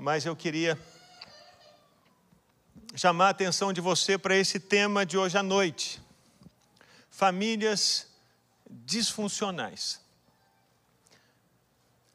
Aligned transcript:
mas 0.00 0.24
eu 0.24 0.34
queria 0.34 0.80
chamar 2.96 3.26
a 3.26 3.30
atenção 3.30 3.70
de 3.70 3.82
você 3.82 4.16
para 4.16 4.34
esse 4.34 4.58
tema 4.58 5.04
de 5.04 5.18
hoje 5.18 5.36
à 5.36 5.42
noite: 5.42 6.00
famílias 7.10 8.06
disfuncionais. 8.66 10.00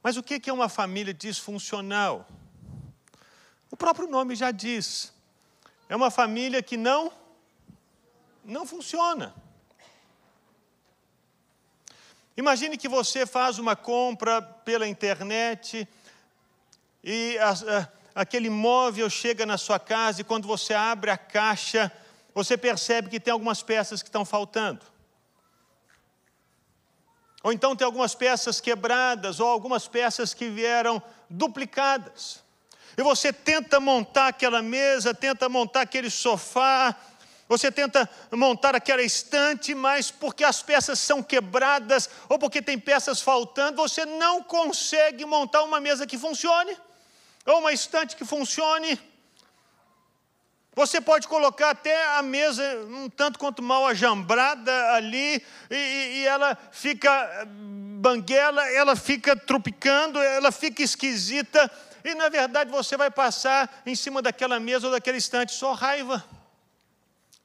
Mas 0.02 0.18
o 0.18 0.24
que 0.24 0.50
é 0.50 0.54
uma 0.54 0.68
família 0.68 1.14
disfuncional? 1.14 2.28
O 3.70 3.78
próprio 3.78 4.08
nome 4.08 4.36
já 4.36 4.50
diz. 4.50 5.14
É 5.88 5.96
uma 5.96 6.10
família 6.10 6.64
que 6.64 6.78
não 6.78 7.14
não 8.44 8.66
funciona. 8.66 9.34
Imagine 12.36 12.78
que 12.78 12.90
você 12.90 13.28
faz 13.28 13.60
uma 13.60 13.76
compra 13.76 14.42
pela 14.42 14.88
internet 14.88 15.88
e 17.08 17.38
a, 17.38 17.52
a, 17.52 17.88
aquele 18.22 18.50
móvel 18.50 19.08
chega 19.12 19.46
na 19.46 19.60
sua 19.60 19.78
casa 19.78 20.22
e 20.22 20.24
quando 20.24 20.48
você 20.48 20.74
abre 20.74 21.12
a 21.12 21.18
caixa, 21.18 21.92
você 22.34 22.58
percebe 22.58 23.12
que 23.12 23.20
tem 23.20 23.32
algumas 23.32 23.62
peças 23.62 24.02
que 24.02 24.10
estão 24.10 24.26
faltando. 24.26 24.82
Ou 27.44 27.54
então 27.54 27.76
tem 27.76 27.86
algumas 27.86 28.16
peças 28.16 28.60
quebradas, 28.60 29.40
ou 29.40 29.48
algumas 29.48 29.88
peças 29.88 30.34
que 30.34 30.50
vieram 30.50 31.00
duplicadas. 31.30 32.44
E 32.98 33.04
você 33.04 33.32
tenta 33.32 33.80
montar 33.80 34.30
aquela 34.30 34.64
mesa, 34.64 35.14
tenta 35.14 35.48
montar 35.48 35.82
aquele 35.82 36.10
sofá, 36.10 36.96
você 37.48 37.72
tenta 37.72 38.10
montar 38.32 38.74
aquela 38.74 39.04
estante, 39.04 39.76
mas 39.76 40.10
porque 40.10 40.44
as 40.44 40.64
peças 40.64 40.98
são 40.98 41.22
quebradas 41.22 42.10
ou 42.28 42.40
porque 42.40 42.64
tem 42.64 42.80
peças 42.80 43.22
faltando, 43.22 43.78
você 43.78 44.08
não 44.08 44.42
consegue 44.42 45.24
montar 45.24 45.62
uma 45.62 45.80
mesa 45.80 46.08
que 46.08 46.18
funcione 46.18 46.76
ou 47.46 47.60
uma 47.60 47.72
estante 47.72 48.16
que 48.16 48.26
funcione. 48.26 49.00
Você 50.74 51.00
pode 51.00 51.28
colocar 51.28 51.70
até 51.70 52.18
a 52.18 52.22
mesa 52.22 52.64
um 52.90 53.10
tanto 53.10 53.40
quanto 53.40 53.62
mal 53.62 53.88
ajambrada 53.88 54.92
ali, 54.94 55.42
e, 55.70 55.76
e, 55.76 56.26
ela 56.28 56.58
fica 56.72 57.48
banguela, 57.48 58.70
ela 58.72 58.96
fica 58.96 59.36
tropicando, 59.38 60.20
ela 60.20 60.52
fica 60.52 60.84
esquisita, 60.84 61.72
e 62.04 62.14
na 62.14 62.28
verdade 62.28 62.70
você 62.70 62.98
vai 62.98 63.10
passar 63.10 63.84
em 63.86 63.96
cima 63.96 64.22
daquela 64.22 64.60
mesa 64.60 64.88
ou 64.88 64.92
daquela 64.92 65.18
estante 65.18 65.54
só 65.54 65.72
raiva 65.72 66.24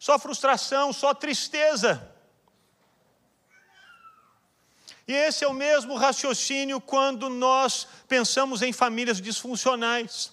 só 0.00 0.18
frustração, 0.18 0.94
só 0.94 1.12
tristeza. 1.12 2.09
E 5.10 5.12
esse 5.12 5.42
é 5.42 5.48
o 5.48 5.52
mesmo 5.52 5.96
raciocínio 5.96 6.80
quando 6.80 7.28
nós 7.28 7.84
pensamos 8.06 8.62
em 8.62 8.72
famílias 8.72 9.20
disfuncionais. 9.20 10.30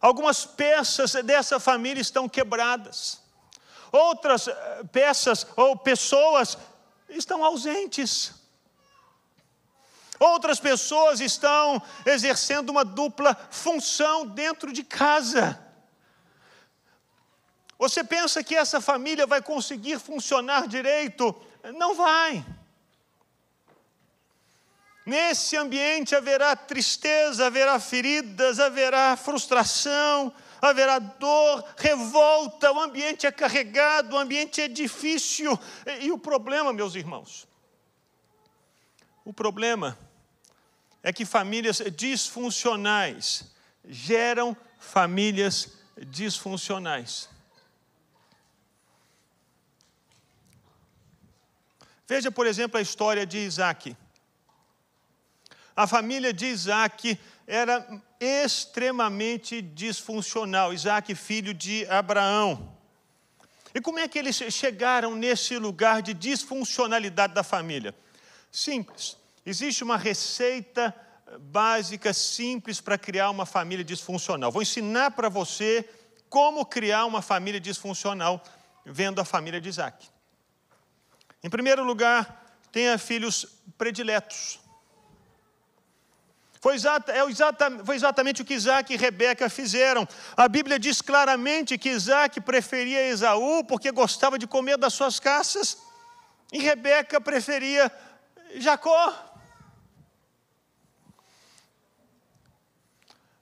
Algumas 0.00 0.46
peças 0.46 1.14
dessa 1.24 1.58
família 1.58 2.00
estão 2.00 2.28
quebradas, 2.28 3.20
outras 3.90 4.46
eh, 4.46 4.84
peças 4.92 5.44
ou 5.56 5.76
pessoas 5.76 6.56
estão 7.08 7.44
ausentes. 7.44 8.34
Outras 10.20 10.60
pessoas 10.60 11.18
estão 11.20 11.82
exercendo 12.04 12.70
uma 12.70 12.84
dupla 12.84 13.34
função 13.50 14.28
dentro 14.28 14.72
de 14.72 14.84
casa. 14.84 15.60
Você 17.76 18.04
pensa 18.04 18.44
que 18.44 18.54
essa 18.54 18.80
família 18.80 19.26
vai 19.26 19.42
conseguir 19.42 19.98
funcionar 19.98 20.68
direito? 20.68 21.34
Não 21.74 21.96
vai. 21.96 22.46
Nesse 25.06 25.56
ambiente 25.56 26.16
haverá 26.16 26.56
tristeza, 26.56 27.46
haverá 27.46 27.78
feridas, 27.78 28.58
haverá 28.58 29.16
frustração, 29.16 30.34
haverá 30.60 30.98
dor, 30.98 31.64
revolta, 31.76 32.72
o 32.72 32.80
ambiente 32.80 33.24
é 33.24 33.30
carregado, 33.30 34.16
o 34.16 34.18
ambiente 34.18 34.60
é 34.60 34.66
difícil. 34.66 35.56
E, 36.00 36.10
o 36.10 36.18
problema, 36.18 36.72
meus 36.72 36.96
irmãos, 36.96 37.46
o 39.24 39.32
problema 39.32 39.96
é 41.04 41.12
que 41.12 41.24
famílias 41.24 41.80
disfuncionais 41.94 43.54
geram 43.84 44.56
famílias 44.80 45.78
disfuncionais. 45.98 47.28
Veja, 52.08 52.28
por 52.32 52.44
exemplo, 52.44 52.76
a 52.76 52.82
história 52.82 53.24
de 53.24 53.38
Isaac. 53.38 53.96
A 55.76 55.86
família 55.86 56.32
de 56.32 56.46
Isaac 56.46 57.20
era 57.46 57.86
extremamente 58.18 59.60
disfuncional. 59.60 60.72
Isaac, 60.72 61.14
filho 61.14 61.52
de 61.52 61.86
Abraão. 61.86 62.74
E 63.74 63.80
como 63.80 63.98
é 63.98 64.08
que 64.08 64.18
eles 64.18 64.36
chegaram 64.36 65.14
nesse 65.14 65.58
lugar 65.58 66.00
de 66.00 66.14
disfuncionalidade 66.14 67.34
da 67.34 67.42
família? 67.42 67.94
Simples. 68.50 69.18
Existe 69.44 69.84
uma 69.84 69.98
receita 69.98 70.94
básica, 71.38 72.14
simples, 72.14 72.80
para 72.80 72.96
criar 72.96 73.28
uma 73.28 73.44
família 73.44 73.84
disfuncional. 73.84 74.50
Vou 74.50 74.62
ensinar 74.62 75.10
para 75.10 75.28
você 75.28 75.86
como 76.30 76.64
criar 76.64 77.04
uma 77.04 77.20
família 77.20 77.60
disfuncional 77.60 78.42
vendo 78.84 79.20
a 79.20 79.24
família 79.26 79.60
de 79.60 79.68
Isaac. 79.68 80.08
Em 81.42 81.50
primeiro 81.50 81.84
lugar, 81.84 82.44
tenha 82.72 82.96
filhos 82.96 83.46
prediletos. 83.76 84.58
Foi, 86.66 86.74
exata, 86.74 87.12
é 87.12 87.24
exata, 87.24 87.70
foi, 87.84 87.94
exatamente 87.94 88.42
o 88.42 88.44
que 88.44 88.52
Isaac 88.52 88.92
e 88.92 88.96
Rebeca 88.96 89.48
fizeram. 89.48 90.04
A 90.36 90.48
Bíblia 90.48 90.80
diz 90.80 91.00
claramente 91.00 91.78
que 91.78 91.88
Isaac 91.88 92.40
preferia 92.40 93.06
Esaú 93.06 93.62
porque 93.62 93.92
gostava 93.92 94.36
de 94.36 94.48
comer 94.48 94.76
das 94.76 94.92
suas 94.92 95.20
caças, 95.20 95.78
e 96.52 96.58
Rebeca 96.58 97.20
preferia 97.20 97.88
Jacó. 98.56 99.14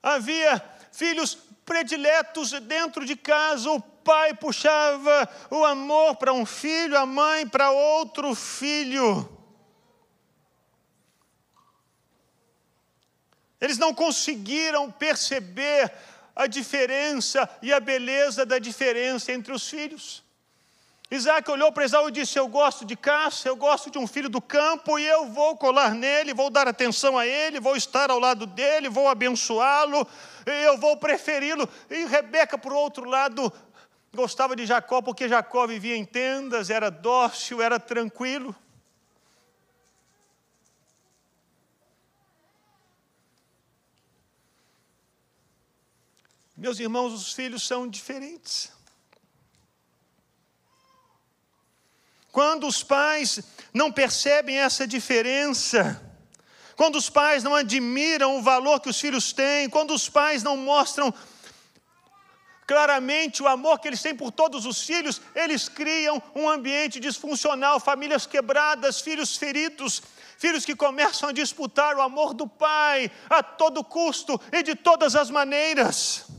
Havia 0.03 0.63
filhos 0.91 1.35
prediletos 1.65 2.51
dentro 2.51 3.03
de 3.07 3.15
casa, 3.15 3.71
o 3.71 3.81
pai 3.81 4.35
puxava 4.35 5.27
o 5.49 5.65
amor 5.65 6.15
para 6.17 6.31
um 6.31 6.45
filho, 6.45 6.95
a 6.95 7.07
mãe 7.07 7.47
para 7.47 7.71
outro 7.71 8.35
filho. 8.35 9.34
Eles 13.65 13.79
não 13.79 13.95
conseguiram 13.95 14.91
perceber 14.91 15.91
a 16.35 16.45
diferença 16.45 17.49
e 17.63 17.73
a 17.73 17.79
beleza 17.79 18.45
da 18.45 18.59
diferença 18.59 19.31
entre 19.31 19.51
os 19.51 19.67
filhos. 19.67 20.23
Isaac 21.09 21.49
olhou 21.49 21.71
para 21.71 21.83
Esaú 21.83 22.09
e 22.09 22.11
disse: 22.11 22.37
Eu 22.37 22.47
gosto 22.47 22.85
de 22.85 22.95
caça, 22.95 23.47
eu 23.47 23.55
gosto 23.55 23.89
de 23.89 23.97
um 23.97 24.05
filho 24.05 24.29
do 24.29 24.39
campo, 24.39 24.99
e 24.99 25.07
eu 25.07 25.25
vou 25.29 25.57
colar 25.57 25.95
nele, 25.95 26.31
vou 26.31 26.51
dar 26.51 26.67
atenção 26.67 27.17
a 27.17 27.25
ele, 27.25 27.59
vou 27.59 27.75
estar 27.75 28.11
ao 28.11 28.19
lado 28.19 28.45
dele, 28.45 28.87
vou 28.87 29.09
abençoá-lo, 29.09 30.07
eu 30.45 30.77
vou 30.77 30.95
preferi-lo. 30.97 31.67
E 31.89 32.05
Rebeca, 32.05 32.59
por 32.59 32.71
outro 32.71 33.09
lado, 33.09 33.51
gostava 34.13 34.55
de 34.55 34.63
Jacó 34.67 35.01
porque 35.01 35.27
Jacó 35.27 35.65
vivia 35.65 35.97
em 35.97 36.05
tendas, 36.05 36.69
era 36.69 36.91
dócil, 36.91 37.63
era 37.63 37.79
tranquilo. 37.79 38.55
Meus 46.57 46.79
irmãos, 46.79 47.13
os 47.13 47.33
filhos 47.33 47.63
são 47.63 47.87
diferentes. 47.87 48.71
Quando 52.31 52.65
os 52.67 52.81
pais 52.81 53.41
não 53.73 53.91
percebem 53.91 54.57
essa 54.57 54.87
diferença, 54.87 56.01
quando 56.75 56.97
os 56.97 57.09
pais 57.09 57.43
não 57.43 57.55
admiram 57.55 58.37
o 58.37 58.41
valor 58.41 58.79
que 58.79 58.89
os 58.89 58.99
filhos 58.99 59.33
têm, 59.33 59.69
quando 59.69 59.93
os 59.93 60.07
pais 60.07 60.43
não 60.43 60.55
mostram 60.55 61.13
claramente 62.65 63.43
o 63.43 63.47
amor 63.47 63.79
que 63.79 63.87
eles 63.87 64.01
têm 64.01 64.15
por 64.15 64.31
todos 64.31 64.65
os 64.65 64.81
filhos, 64.81 65.21
eles 65.33 65.69
criam 65.69 66.21
um 66.33 66.49
ambiente 66.49 66.99
disfuncional, 66.99 67.79
famílias 67.79 68.25
quebradas, 68.25 69.01
filhos 69.01 69.37
feridos, 69.37 70.01
filhos 70.37 70.65
que 70.65 70.75
começam 70.75 71.29
a 71.29 71.33
disputar 71.33 71.95
o 71.95 72.01
amor 72.01 72.33
do 72.33 72.47
pai 72.47 73.11
a 73.29 73.43
todo 73.43 73.83
custo 73.83 74.39
e 74.51 74.63
de 74.63 74.73
todas 74.75 75.15
as 75.15 75.29
maneiras. 75.29 76.34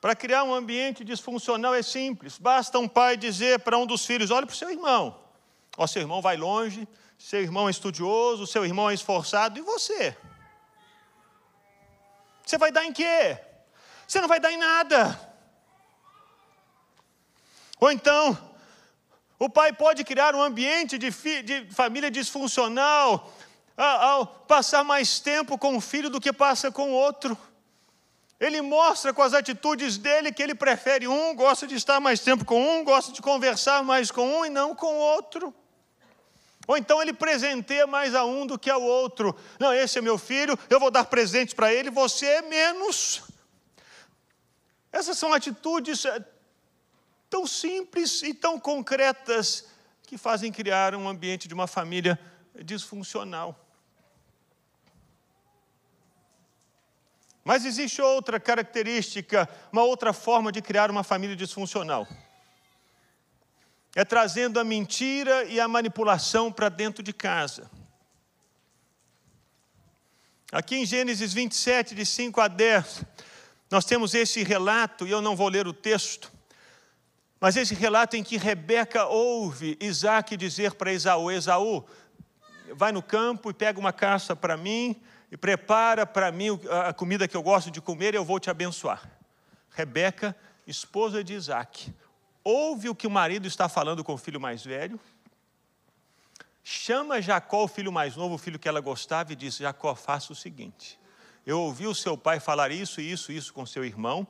Para 0.00 0.16
criar 0.16 0.44
um 0.44 0.54
ambiente 0.54 1.04
disfuncional 1.04 1.74
é 1.74 1.82
simples, 1.82 2.38
basta 2.38 2.78
um 2.78 2.88
pai 2.88 3.16
dizer 3.16 3.60
para 3.60 3.76
um 3.76 3.86
dos 3.86 4.06
filhos: 4.06 4.30
olhe 4.30 4.46
para 4.46 4.54
o 4.54 4.56
seu 4.56 4.70
irmão, 4.70 5.20
ó, 5.76 5.86
seu 5.86 6.00
irmão 6.02 6.22
vai 6.22 6.36
longe, 6.36 6.88
seu 7.18 7.42
irmão 7.42 7.68
é 7.68 7.70
estudioso, 7.70 8.46
seu 8.46 8.64
irmão 8.64 8.88
é 8.88 8.94
esforçado, 8.94 9.58
e 9.58 9.62
você? 9.62 10.16
Você 12.44 12.56
vai 12.56 12.72
dar 12.72 12.84
em 12.84 12.92
quê? 12.92 13.38
Você 14.08 14.20
não 14.20 14.28
vai 14.28 14.40
dar 14.40 14.50
em 14.52 14.56
nada. 14.56 15.28
Ou 17.78 17.90
então, 17.92 18.36
O 19.42 19.48
pai 19.48 19.72
pode 19.72 20.04
criar 20.04 20.34
um 20.34 20.42
ambiente 20.42 20.98
de, 20.98 21.10
de 21.42 21.74
família 21.74 22.10
disfuncional 22.10 23.32
ao 23.74 24.26
passar 24.26 24.84
mais 24.84 25.18
tempo 25.18 25.56
com 25.56 25.74
o 25.74 25.80
filho 25.80 26.10
do 26.10 26.20
que 26.20 26.30
passa 26.30 26.70
com 26.70 26.90
o 26.90 26.92
outro. 26.92 27.38
Ele 28.40 28.62
mostra 28.62 29.12
com 29.12 29.20
as 29.20 29.34
atitudes 29.34 29.98
dele 29.98 30.32
que 30.32 30.42
ele 30.42 30.54
prefere 30.54 31.06
um, 31.06 31.34
gosta 31.34 31.66
de 31.66 31.74
estar 31.74 32.00
mais 32.00 32.20
tempo 32.20 32.42
com 32.42 32.58
um, 32.58 32.82
gosta 32.82 33.12
de 33.12 33.20
conversar 33.20 33.84
mais 33.84 34.10
com 34.10 34.26
um 34.26 34.46
e 34.46 34.48
não 34.48 34.74
com 34.74 34.96
outro. 34.96 35.54
Ou 36.66 36.78
então 36.78 37.02
ele 37.02 37.12
presenteia 37.12 37.86
mais 37.86 38.14
a 38.14 38.24
um 38.24 38.46
do 38.46 38.58
que 38.58 38.70
ao 38.70 38.80
outro. 38.80 39.36
Não, 39.58 39.74
esse 39.74 39.98
é 39.98 40.00
meu 40.00 40.16
filho, 40.16 40.58
eu 40.70 40.80
vou 40.80 40.90
dar 40.90 41.04
presentes 41.04 41.52
para 41.52 41.70
ele, 41.72 41.90
você 41.90 42.26
é 42.26 42.42
menos. 42.42 43.22
Essas 44.90 45.18
são 45.18 45.34
atitudes 45.34 46.04
eh, 46.06 46.24
tão 47.28 47.46
simples 47.46 48.22
e 48.22 48.32
tão 48.32 48.58
concretas 48.58 49.66
que 50.04 50.16
fazem 50.16 50.50
criar 50.50 50.94
um 50.94 51.08
ambiente 51.08 51.46
de 51.46 51.52
uma 51.52 51.66
família 51.66 52.18
disfuncional. 52.64 53.69
Mas 57.50 57.64
existe 57.64 58.00
outra 58.00 58.38
característica, 58.38 59.48
uma 59.72 59.82
outra 59.82 60.12
forma 60.12 60.52
de 60.52 60.62
criar 60.62 60.88
uma 60.88 61.02
família 61.02 61.34
disfuncional. 61.34 62.06
É 63.92 64.04
trazendo 64.04 64.60
a 64.60 64.62
mentira 64.62 65.42
e 65.46 65.58
a 65.58 65.66
manipulação 65.66 66.52
para 66.52 66.68
dentro 66.68 67.02
de 67.02 67.12
casa. 67.12 67.68
Aqui 70.52 70.76
em 70.76 70.86
Gênesis 70.86 71.32
27, 71.32 71.92
de 71.92 72.06
5 72.06 72.40
a 72.40 72.46
10, 72.46 73.02
nós 73.68 73.84
temos 73.84 74.14
esse 74.14 74.44
relato, 74.44 75.04
e 75.04 75.10
eu 75.10 75.20
não 75.20 75.34
vou 75.34 75.48
ler 75.48 75.66
o 75.66 75.72
texto, 75.72 76.30
mas 77.40 77.56
esse 77.56 77.74
relato 77.74 78.14
em 78.14 78.22
que 78.22 78.36
Rebeca 78.36 79.06
ouve 79.06 79.76
Isaac 79.80 80.36
dizer 80.36 80.74
para 80.74 80.92
Esaú: 80.92 81.32
Esaú, 81.32 81.84
vai 82.74 82.92
no 82.92 83.02
campo 83.02 83.50
e 83.50 83.54
pega 83.54 83.80
uma 83.80 83.92
caça 83.92 84.36
para 84.36 84.56
mim 84.56 85.02
e 85.30 85.36
prepara 85.36 86.04
para 86.04 86.32
mim 86.32 86.48
a 86.86 86.92
comida 86.92 87.28
que 87.28 87.36
eu 87.36 87.42
gosto 87.42 87.70
de 87.70 87.80
comer 87.80 88.14
e 88.14 88.16
eu 88.16 88.24
vou 88.24 88.40
te 88.40 88.50
abençoar. 88.50 89.08
Rebeca, 89.70 90.36
esposa 90.66 91.22
de 91.22 91.34
Isaac, 91.34 91.94
ouve 92.42 92.88
o 92.88 92.94
que 92.94 93.06
o 93.06 93.10
marido 93.10 93.46
está 93.46 93.68
falando 93.68 94.02
com 94.02 94.14
o 94.14 94.18
filho 94.18 94.40
mais 94.40 94.64
velho, 94.64 94.98
chama 96.62 97.22
Jacó, 97.22 97.64
o 97.64 97.68
filho 97.68 97.92
mais 97.92 98.16
novo, 98.16 98.34
o 98.34 98.38
filho 98.38 98.58
que 98.58 98.68
ela 98.68 98.80
gostava, 98.80 99.32
e 99.32 99.36
diz: 99.36 99.56
Jacó, 99.56 99.94
faça 99.94 100.32
o 100.32 100.36
seguinte. 100.36 100.98
Eu 101.46 101.60
ouvi 101.60 101.86
o 101.86 101.94
seu 101.94 102.18
pai 102.18 102.38
falar 102.40 102.70
isso, 102.70 103.00
isso, 103.00 103.32
isso 103.32 103.52
com 103.52 103.64
seu 103.64 103.84
irmão 103.84 104.26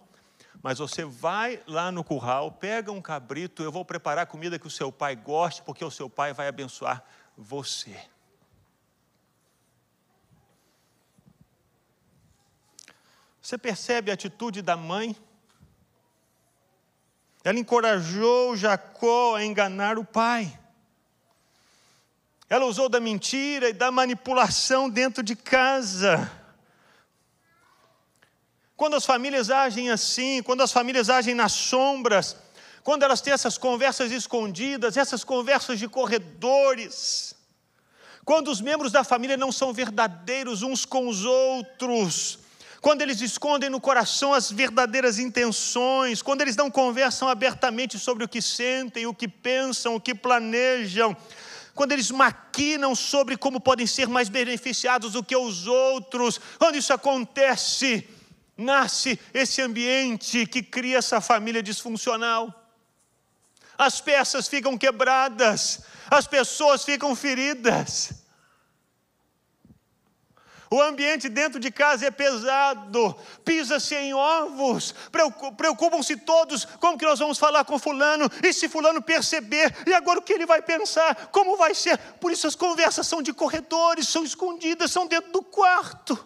mas 0.62 0.78
você 0.78 1.04
vai 1.04 1.62
lá 1.66 1.90
no 1.90 2.04
curral, 2.04 2.52
pega 2.52 2.92
um 2.92 3.00
cabrito, 3.00 3.62
eu 3.62 3.72
vou 3.72 3.84
preparar 3.84 4.26
comida 4.26 4.58
que 4.58 4.66
o 4.66 4.70
seu 4.70 4.92
pai 4.92 5.16
goste, 5.16 5.62
porque 5.62 5.84
o 5.84 5.90
seu 5.90 6.08
pai 6.08 6.32
vai 6.32 6.48
abençoar 6.48 7.02
você. 7.36 7.96
Você 13.50 13.58
percebe 13.58 14.12
a 14.12 14.14
atitude 14.14 14.62
da 14.62 14.76
mãe? 14.76 15.16
Ela 17.42 17.58
encorajou 17.58 18.56
Jacó 18.56 19.34
a 19.34 19.44
enganar 19.44 19.98
o 19.98 20.04
pai. 20.04 20.56
Ela 22.48 22.64
usou 22.64 22.88
da 22.88 23.00
mentira 23.00 23.68
e 23.68 23.72
da 23.72 23.90
manipulação 23.90 24.88
dentro 24.88 25.20
de 25.20 25.34
casa. 25.34 26.30
Quando 28.76 28.94
as 28.94 29.04
famílias 29.04 29.50
agem 29.50 29.90
assim, 29.90 30.44
quando 30.44 30.62
as 30.62 30.70
famílias 30.70 31.10
agem 31.10 31.34
nas 31.34 31.50
sombras, 31.50 32.36
quando 32.84 33.02
elas 33.02 33.20
têm 33.20 33.32
essas 33.32 33.58
conversas 33.58 34.12
escondidas, 34.12 34.96
essas 34.96 35.24
conversas 35.24 35.76
de 35.80 35.88
corredores, 35.88 37.34
quando 38.24 38.46
os 38.46 38.60
membros 38.60 38.92
da 38.92 39.02
família 39.02 39.36
não 39.36 39.50
são 39.50 39.72
verdadeiros 39.72 40.62
uns 40.62 40.84
com 40.84 41.08
os 41.08 41.24
outros, 41.24 42.39
quando 42.80 43.02
eles 43.02 43.20
escondem 43.20 43.68
no 43.68 43.80
coração 43.80 44.32
as 44.32 44.50
verdadeiras 44.50 45.18
intenções, 45.18 46.22
quando 46.22 46.40
eles 46.40 46.56
não 46.56 46.70
conversam 46.70 47.28
abertamente 47.28 47.98
sobre 47.98 48.24
o 48.24 48.28
que 48.28 48.40
sentem, 48.40 49.06
o 49.06 49.14
que 49.14 49.28
pensam, 49.28 49.94
o 49.94 50.00
que 50.00 50.14
planejam, 50.14 51.14
quando 51.74 51.92
eles 51.92 52.10
maquinam 52.10 52.94
sobre 52.94 53.36
como 53.36 53.60
podem 53.60 53.86
ser 53.86 54.08
mais 54.08 54.28
beneficiados 54.28 55.12
do 55.12 55.22
que 55.22 55.36
os 55.36 55.66
outros, 55.66 56.40
quando 56.58 56.76
isso 56.76 56.92
acontece, 56.92 58.08
nasce 58.56 59.18
esse 59.32 59.60
ambiente 59.60 60.46
que 60.46 60.62
cria 60.62 60.98
essa 60.98 61.20
família 61.20 61.62
disfuncional. 61.62 62.54
As 63.76 64.00
peças 64.00 64.48
ficam 64.48 64.76
quebradas, 64.76 65.80
as 66.10 66.26
pessoas 66.26 66.84
ficam 66.84 67.14
feridas. 67.14 68.19
O 70.72 70.80
ambiente 70.80 71.28
dentro 71.28 71.58
de 71.58 71.68
casa 71.68 72.06
é 72.06 72.12
pesado, 72.12 73.16
pisa-se 73.44 73.92
em 73.96 74.14
ovos, 74.14 74.94
preocupam-se 75.56 76.16
todos 76.18 76.64
como 76.64 76.96
que 76.96 77.04
nós 77.04 77.18
vamos 77.18 77.38
falar 77.38 77.64
com 77.64 77.76
fulano, 77.76 78.30
e 78.40 78.52
se 78.52 78.68
fulano 78.68 79.02
perceber, 79.02 79.74
e 79.84 79.92
agora 79.92 80.20
o 80.20 80.22
que 80.22 80.32
ele 80.32 80.46
vai 80.46 80.62
pensar, 80.62 81.26
como 81.32 81.56
vai 81.56 81.74
ser? 81.74 81.98
Por 82.20 82.30
isso 82.30 82.46
as 82.46 82.54
conversas 82.54 83.04
são 83.08 83.20
de 83.20 83.32
corredores, 83.32 84.06
são 84.06 84.22
escondidas, 84.22 84.92
são 84.92 85.08
dentro 85.08 85.32
do 85.32 85.42
quarto. 85.42 86.24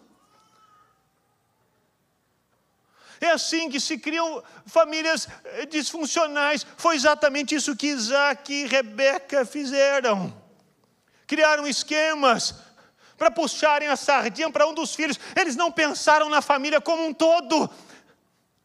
É 3.18 3.30
assim 3.30 3.70
que 3.70 3.80
se 3.80 3.96
criam 3.96 4.42
famílias 4.66 5.26
eh, 5.44 5.64
disfuncionais. 5.64 6.66
Foi 6.76 6.94
exatamente 6.94 7.54
isso 7.54 7.74
que 7.74 7.86
Isaac 7.86 8.52
e 8.52 8.66
Rebeca 8.66 9.46
fizeram. 9.46 10.36
Criaram 11.26 11.66
esquemas 11.66 12.54
para 13.16 13.30
puxarem 13.30 13.88
a 13.88 13.96
sardinha 13.96 14.50
para 14.50 14.66
um 14.66 14.74
dos 14.74 14.94
filhos. 14.94 15.18
Eles 15.36 15.56
não 15.56 15.70
pensaram 15.70 16.28
na 16.28 16.42
família 16.42 16.80
como 16.80 17.06
um 17.06 17.14
todo. 17.14 17.70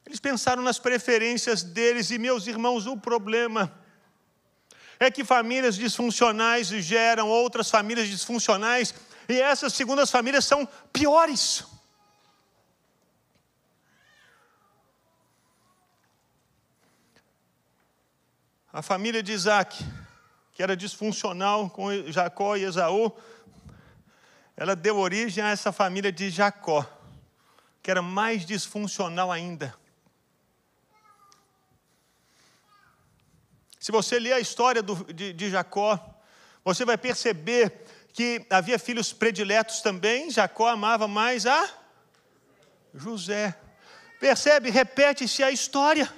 Eles 0.06 0.20
pensaram 0.20 0.64
nas 0.64 0.80
preferências 0.80 1.62
deles. 1.64 2.10
E, 2.12 2.18
meus 2.18 2.48
irmãos, 2.48 2.88
o 2.88 2.98
problema 2.98 3.72
é 5.00 5.10
que 5.10 5.24
famílias 5.24 5.76
disfuncionais 5.76 6.68
geram 6.68 7.30
outras 7.30 7.70
famílias 7.70 8.08
disfuncionais. 8.08 8.94
E 9.28 9.40
essas 9.40 9.74
segundas 9.74 10.10
famílias 10.10 10.46
são 10.46 10.68
piores. 10.92 11.64
A 18.72 18.82
família 18.82 19.24
de 19.24 19.32
Isaac, 19.32 19.84
que 20.54 20.62
era 20.62 20.76
disfuncional 20.76 21.70
com 21.70 21.90
Jacó 22.12 22.56
e 22.56 22.64
Esaú, 22.64 23.12
ela 24.60 24.76
deu 24.76 24.98
origem 24.98 25.42
a 25.42 25.52
essa 25.52 25.72
família 25.72 26.12
de 26.12 26.30
Jacó, 26.30 26.86
que 27.82 27.90
era 27.90 28.02
mais 28.02 28.46
disfuncional 28.46 29.32
ainda. 29.32 29.74
Se 33.80 33.90
você 33.90 34.20
ler 34.20 34.34
a 34.34 34.40
história 34.42 34.84
do, 34.84 35.14
de, 35.14 35.32
de 35.32 35.50
Jacó, 35.50 35.98
você 36.62 36.84
vai 36.84 36.98
perceber 36.98 37.86
que 38.12 38.46
havia 38.50 38.78
filhos 38.78 39.14
prediletos 39.14 39.80
também. 39.80 40.30
Jacó 40.30 40.68
amava 40.68 41.08
mais 41.08 41.46
a 41.46 41.70
José. 42.94 43.58
Percebe? 44.20 44.70
Repete-se 44.70 45.42
a 45.42 45.50
história. 45.50 46.14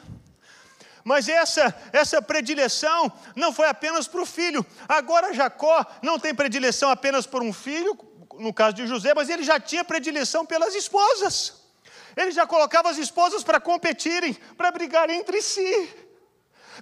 Mas 1.04 1.30
essa, 1.30 1.80
essa 1.94 2.20
predileção 2.24 3.12
não 3.36 3.54
foi 3.54 3.68
apenas 3.68 4.08
para 4.08 4.22
o 4.22 4.26
filho. 4.26 4.66
Agora 4.90 5.32
Jacó 5.32 5.86
não 6.02 6.18
tem 6.18 6.34
predileção 6.34 6.90
apenas 6.90 7.28
por 7.28 7.44
um 7.44 7.54
filho, 7.54 7.96
no 8.42 8.54
caso 8.54 8.76
de 8.76 8.88
José, 8.88 9.14
mas 9.14 9.30
ele 9.30 9.44
já 9.44 9.60
tinha 9.60 9.84
predileção 9.84 10.46
pelas 10.46 10.76
esposas. 10.76 11.62
Ele 12.16 12.32
já 12.32 12.46
colocava 12.46 12.90
as 12.90 12.98
esposas 12.98 13.44
para 13.44 13.60
competirem, 13.60 14.34
para 14.58 14.72
brigarem 14.72 15.20
entre 15.20 15.42
si. 15.42 15.90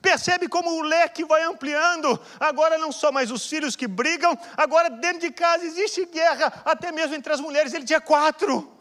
Percebe 0.02 0.48
como 0.48 0.72
o 0.72 0.82
leque 0.82 1.26
vai 1.26 1.44
ampliando. 1.44 2.20
Agora 2.40 2.78
não 2.78 2.92
só 2.92 3.12
mais 3.12 3.32
os 3.32 3.46
filhos 3.48 3.76
que 3.76 3.88
brigam, 3.88 4.38
agora 4.56 4.90
dentro 4.90 5.20
de 5.20 5.32
casa 5.32 5.66
existe 5.66 6.06
guerra, 6.06 6.62
até 6.66 6.92
mesmo 6.92 7.16
entre 7.16 7.34
as 7.34 7.40
mulheres. 7.40 7.74
Ele 7.74 7.86
tinha 7.86 8.02
quatro. 8.02 8.79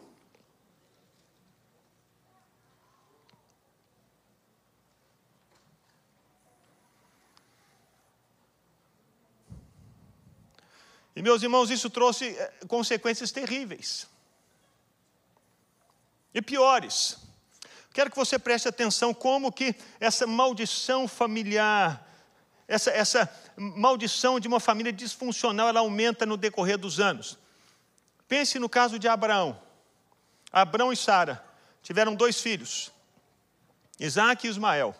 E 11.19 11.21
meus 11.21 11.43
irmãos, 11.43 11.69
isso 11.69 11.89
trouxe 11.89 12.27
eh, 12.29 12.51
consequências 12.65 13.29
terríveis. 13.29 14.07
E 16.33 16.41
piores. 16.41 17.17
Quero 17.91 18.09
que 18.09 18.15
você 18.15 18.39
preste 18.39 18.69
atenção 18.69 19.13
como 19.13 19.51
que 19.51 19.75
essa 19.99 20.25
maldição 20.25 21.09
familiar, 21.09 22.07
essa, 22.69 22.91
essa 22.91 23.29
maldição 23.57 24.39
de 24.39 24.47
uma 24.47 24.61
família 24.61 24.93
disfuncional, 24.93 25.67
ela 25.67 25.81
aumenta 25.81 26.25
no 26.25 26.37
decorrer 26.37 26.77
dos 26.77 27.01
anos. 27.01 27.37
Pense 28.25 28.57
no 28.57 28.69
caso 28.69 28.97
de 28.97 29.09
Abraão. 29.09 29.61
Abraão 30.53 30.93
e 30.93 30.95
Sara 30.95 31.43
tiveram 31.83 32.15
dois 32.15 32.39
filhos, 32.39 32.93
Isaac 33.99 34.47
e 34.47 34.49
Ismael. 34.49 34.95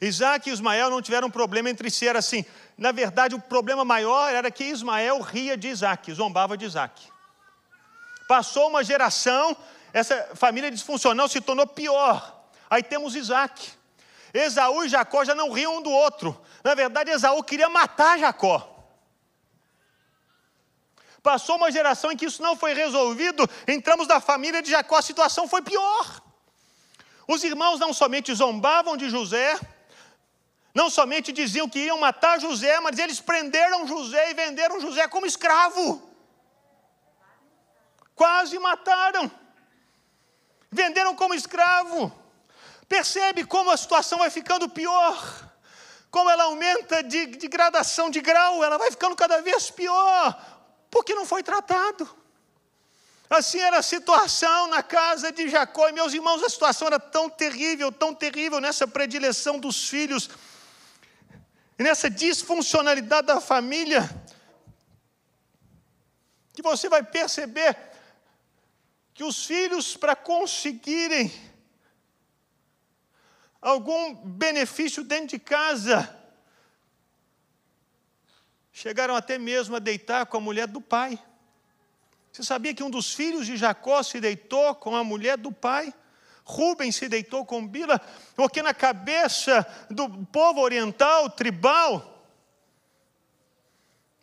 Isaac 0.00 0.48
e 0.48 0.52
Ismael 0.52 0.88
não 0.88 1.02
tiveram 1.02 1.28
problema 1.28 1.68
entre 1.68 1.90
si, 1.90 2.06
era 2.06 2.20
assim. 2.20 2.44
Na 2.78 2.92
verdade, 2.92 3.34
o 3.34 3.40
problema 3.40 3.84
maior 3.84 4.32
era 4.32 4.52
que 4.52 4.62
Ismael 4.62 5.20
ria 5.20 5.56
de 5.56 5.66
Isaac, 5.66 6.12
zombava 6.12 6.56
de 6.56 6.64
Isaac. 6.64 7.02
Passou 8.28 8.68
uma 8.68 8.84
geração, 8.84 9.56
essa 9.92 10.30
família 10.36 10.70
disfuncional 10.70 11.28
se 11.28 11.40
tornou 11.40 11.66
pior. 11.66 12.40
Aí 12.70 12.84
temos 12.84 13.16
Isaac. 13.16 13.72
Esaú 14.32 14.84
e 14.84 14.88
Jacó 14.88 15.24
já 15.24 15.34
não 15.34 15.50
riam 15.50 15.78
um 15.78 15.82
do 15.82 15.90
outro. 15.90 16.40
Na 16.62 16.74
verdade, 16.74 17.10
Esaú 17.10 17.42
queria 17.42 17.68
matar 17.68 18.16
Jacó. 18.16 18.76
Passou 21.20 21.56
uma 21.56 21.72
geração 21.72 22.12
em 22.12 22.16
que 22.16 22.26
isso 22.26 22.40
não 22.40 22.56
foi 22.56 22.74
resolvido, 22.74 23.48
entramos 23.66 24.06
na 24.06 24.20
família 24.20 24.62
de 24.62 24.70
Jacó, 24.70 24.98
a 24.98 25.02
situação 25.02 25.48
foi 25.48 25.62
pior. 25.62 26.22
Os 27.26 27.42
irmãos 27.42 27.80
não 27.80 27.92
somente 27.92 28.32
zombavam 28.32 28.96
de 28.96 29.10
José, 29.10 29.58
não 30.74 30.88
somente 30.88 31.32
diziam 31.32 31.68
que 31.68 31.80
iam 31.80 31.98
matar 31.98 32.40
José, 32.40 32.78
mas 32.80 32.98
eles 32.98 33.20
prenderam 33.20 33.86
José 33.86 34.30
e 34.30 34.34
venderam 34.34 34.80
José 34.80 35.06
como 35.08 35.26
escravo. 35.26 36.02
Quase 38.14 38.58
mataram. 38.58 39.30
Venderam 40.70 41.14
como 41.14 41.34
escravo. 41.34 42.12
Percebe 42.88 43.44
como 43.44 43.70
a 43.70 43.76
situação 43.76 44.18
vai 44.18 44.30
ficando 44.30 44.68
pior 44.68 45.48
como 46.10 46.30
ela 46.30 46.44
aumenta 46.44 47.02
de, 47.02 47.26
de, 47.26 47.48
gradação 47.48 48.10
de 48.10 48.20
grau, 48.20 48.64
ela 48.64 48.78
vai 48.78 48.90
ficando 48.90 49.14
cada 49.14 49.40
vez 49.42 49.70
pior, 49.70 50.36
porque 50.90 51.14
não 51.14 51.26
foi 51.26 51.42
tratado. 51.42 52.08
Assim 53.28 53.60
era 53.60 53.78
a 53.78 53.82
situação 53.82 54.68
na 54.68 54.82
casa 54.82 55.30
de 55.30 55.48
Jacó, 55.48 55.88
e 55.88 55.92
meus 55.92 56.14
irmãos, 56.14 56.42
a 56.42 56.48
situação 56.48 56.86
era 56.86 56.98
tão 56.98 57.28
terrível, 57.28 57.92
tão 57.92 58.14
terrível 58.14 58.58
nessa 58.58 58.88
predileção 58.88 59.58
dos 59.58 59.86
filhos, 59.88 60.30
e 61.78 61.82
nessa 61.82 62.10
disfuncionalidade 62.10 63.28
da 63.28 63.40
família, 63.40 64.02
que 66.52 66.60
você 66.60 66.88
vai 66.88 67.04
perceber 67.04 67.76
que 69.14 69.22
os 69.22 69.46
filhos, 69.46 69.96
para 69.96 70.16
conseguirem 70.16 71.32
algum 73.62 74.14
benefício 74.14 75.04
dentro 75.04 75.28
de 75.28 75.38
casa, 75.38 76.16
chegaram 78.72 79.14
até 79.14 79.38
mesmo 79.38 79.76
a 79.76 79.78
deitar 79.78 80.26
com 80.26 80.36
a 80.36 80.40
mulher 80.40 80.66
do 80.66 80.80
pai. 80.80 81.16
Você 82.32 82.42
sabia 82.42 82.74
que 82.74 82.82
um 82.82 82.90
dos 82.90 83.14
filhos 83.14 83.46
de 83.46 83.56
Jacó 83.56 84.02
se 84.02 84.20
deitou 84.20 84.74
com 84.74 84.96
a 84.96 85.04
mulher 85.04 85.36
do 85.36 85.52
pai? 85.52 85.94
Rubem 86.48 86.90
se 86.90 87.10
deitou 87.10 87.44
com 87.44 87.66
Bila, 87.66 88.00
porque 88.34 88.62
na 88.62 88.72
cabeça 88.72 89.66
do 89.90 90.08
povo 90.26 90.62
oriental, 90.62 91.28
tribal, 91.28 92.24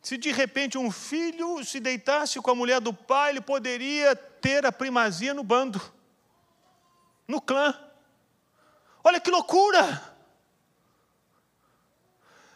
se 0.01 0.17
de 0.17 0.31
repente 0.31 0.75
um 0.75 0.91
filho 0.91 1.63
se 1.63 1.79
deitasse 1.79 2.41
com 2.41 2.49
a 2.49 2.55
mulher 2.55 2.81
do 2.81 2.91
pai, 2.91 3.29
ele 3.29 3.41
poderia 3.41 4.15
ter 4.15 4.65
a 4.65 4.71
primazia 4.71 5.35
no 5.35 5.43
bando, 5.43 5.79
no 7.27 7.39
clã. 7.39 7.79
Olha 9.03 9.19
que 9.19 9.29
loucura! 9.29 10.15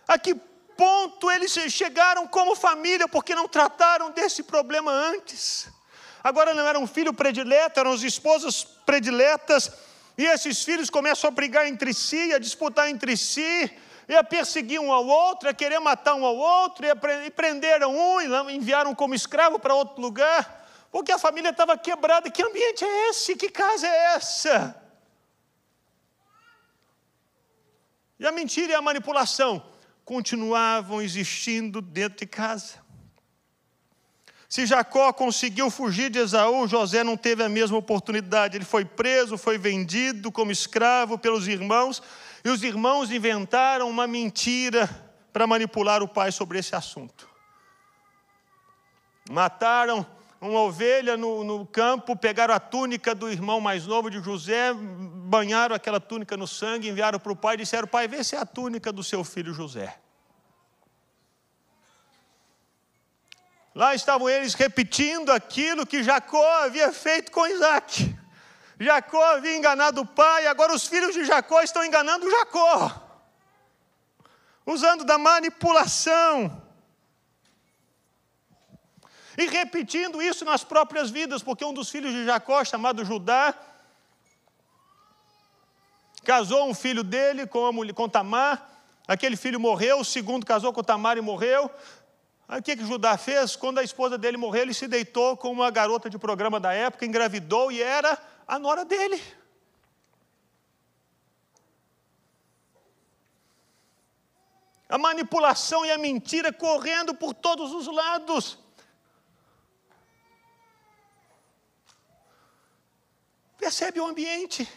A 0.07 0.17
que 0.17 0.33
ponto 0.75 1.29
eles 1.29 1.51
chegaram 1.71 2.27
como 2.27 2.55
família 2.55 3.07
porque 3.07 3.35
não 3.35 3.47
trataram 3.47 4.09
desse 4.09 4.41
problema 4.41 4.91
antes? 4.91 5.69
Agora 6.23 6.53
não 6.53 6.67
era 6.67 6.79
um 6.79 6.87
filho 6.87 7.13
predileto, 7.13 7.79
eram 7.79 7.93
as 7.93 8.01
esposas 8.01 8.63
prediletas, 8.89 9.71
e 10.17 10.25
esses 10.25 10.63
filhos 10.63 10.89
começam 10.89 11.27
a 11.27 11.31
brigar 11.31 11.67
entre 11.67 11.93
si, 11.93 12.33
a 12.33 12.39
disputar 12.39 12.89
entre 12.89 13.15
si, 13.15 13.71
e 14.07 14.15
a 14.15 14.23
perseguir 14.23 14.79
um 14.79 14.91
ao 14.91 15.05
outro, 15.05 15.47
a 15.47 15.53
querer 15.53 15.79
matar 15.79 16.15
um 16.15 16.25
ao 16.25 16.35
outro, 16.35 16.83
e 16.87 17.29
prenderam 17.29 17.95
um 17.95 18.19
e 18.19 18.55
enviaram 18.55 18.95
como 18.95 19.13
escravo 19.13 19.59
para 19.59 19.75
outro 19.75 20.01
lugar, 20.01 20.67
porque 20.91 21.11
a 21.11 21.19
família 21.19 21.51
estava 21.51 21.77
quebrada. 21.77 22.31
Que 22.31 22.41
ambiente 22.41 22.83
é 22.83 23.09
esse? 23.11 23.35
Que 23.35 23.49
casa 23.49 23.85
é 23.87 24.15
essa? 24.15 24.75
E 28.19 28.25
a 28.25 28.31
mentira 28.31 28.71
e 28.71 28.75
a 28.75 28.81
manipulação 28.81 29.63
continuavam 30.03 30.99
existindo 30.99 31.79
dentro 31.79 32.17
de 32.17 32.25
casa. 32.25 32.88
Se 34.49 34.65
Jacó 34.65 35.13
conseguiu 35.13 35.69
fugir 35.69 36.09
de 36.09 36.17
Esaú, 36.17 36.67
José 36.67 37.03
não 37.03 37.15
teve 37.15 37.43
a 37.43 37.47
mesma 37.47 37.77
oportunidade. 37.77 38.57
Ele 38.57 38.65
foi 38.65 38.83
preso, 38.83 39.37
foi 39.37 39.59
vendido 39.59 40.31
como 40.31 40.51
escravo 40.51 41.19
pelos 41.19 41.47
irmãos, 41.47 42.01
e 42.43 42.49
os 42.49 42.63
irmãos 42.63 43.11
inventaram 43.11 43.87
uma 43.87 44.07
mentira 44.07 44.89
para 45.31 45.45
manipular 45.45 46.01
o 46.01 46.07
pai 46.07 46.31
sobre 46.31 46.57
esse 46.57 46.75
assunto. 46.75 47.29
Mataram 49.29 50.03
uma 50.41 50.61
ovelha 50.61 51.15
no, 51.15 51.43
no, 51.43 51.63
campo, 51.67 52.15
pegaram 52.15 52.55
a 52.55 52.59
túnica 52.59 53.13
do 53.13 53.29
irmão 53.29 53.61
mais 53.61 53.85
novo 53.85 54.09
de 54.09 54.19
José, 54.19 54.73
banharam 54.73 55.75
aquela 55.75 55.99
túnica 55.99 56.35
no 56.35 56.47
sangue, 56.47 56.89
enviaram 56.89 57.19
para 57.19 57.31
o 57.31 57.35
pai 57.35 57.53
e 57.53 57.57
disseram: 57.59 57.87
Pai, 57.87 58.07
vê 58.07 58.23
se 58.23 58.35
é 58.35 58.39
a 58.39 58.45
túnica 58.47 58.91
do 58.91 59.03
seu 59.03 59.23
filho 59.23 59.53
José. 59.53 59.95
Lá 63.79 63.95
estavam 63.95 64.29
eles 64.29 64.55
repetindo 64.55 65.31
aquilo 65.31 65.87
que 65.87 66.03
Jacó 66.03 66.45
havia 66.63 66.91
feito 66.91 67.31
com 67.31 67.47
Isaac. 67.47 68.13
Jacó 68.77 69.23
havia 69.23 69.55
enganado 69.55 70.01
o 70.01 70.05
pai, 70.05 70.47
agora 70.47 70.73
os 70.73 70.85
filhos 70.85 71.13
de 71.13 71.23
Jacó 71.23 71.61
estão 71.61 71.85
enganando 71.85 72.29
Jacó, 72.29 72.91
usando 74.65 75.05
da 75.05 75.17
manipulação 75.17 76.61
e 79.37 79.47
repetindo 79.47 80.21
isso 80.21 80.43
nas 80.43 80.61
próprias 80.61 81.09
vidas, 81.09 81.41
porque 81.41 81.63
um 81.63 81.73
dos 81.73 81.89
filhos 81.89 82.11
de 82.11 82.25
Jacó, 82.25 82.61
chamado 82.65 83.05
Judá, 83.05 83.55
casou 86.25 86.67
um 86.69 86.73
filho 86.73 87.01
dele 87.01 87.47
com, 87.47 87.65
a 87.65 87.71
mulher, 87.71 87.93
com 87.93 88.09
Tamar, 88.09 88.61
aquele 89.07 89.37
filho 89.37 89.57
morreu, 89.57 90.01
o 90.01 90.05
segundo 90.05 90.45
casou 90.45 90.73
com 90.73 90.83
Tamar 90.83 91.17
e 91.17 91.21
morreu. 91.21 91.71
Aí 92.49 92.59
o 92.59 92.63
que, 92.63 92.75
que 92.75 92.83
Judá 92.83 93.15
fez? 93.15 93.55
Quando 93.55 93.77
a 93.77 93.83
esposa 93.83 94.17
dele 94.17 94.35
morreu, 94.35 94.63
ele 94.63 94.73
se 94.73 94.87
deitou 94.87 95.37
com 95.37 95.51
uma 95.51 95.69
garota 95.69 96.09
de 96.09 96.17
programa 96.17 96.59
da 96.59 96.73
época, 96.73 97.05
engravidou 97.05 97.71
e 97.71 97.79
era 97.79 98.17
a 98.47 98.57
nora 98.57 98.83
dele. 98.83 99.21
A 104.89 104.97
manipulação 104.97 105.85
e 105.85 105.91
a 105.91 105.97
mentira 105.99 106.51
correndo 106.51 107.13
por 107.13 107.35
todos 107.35 107.71
os 107.71 107.85
lados. 107.85 108.57
Percebe 113.59 113.99
o 113.99 114.07
ambiente. 114.07 114.67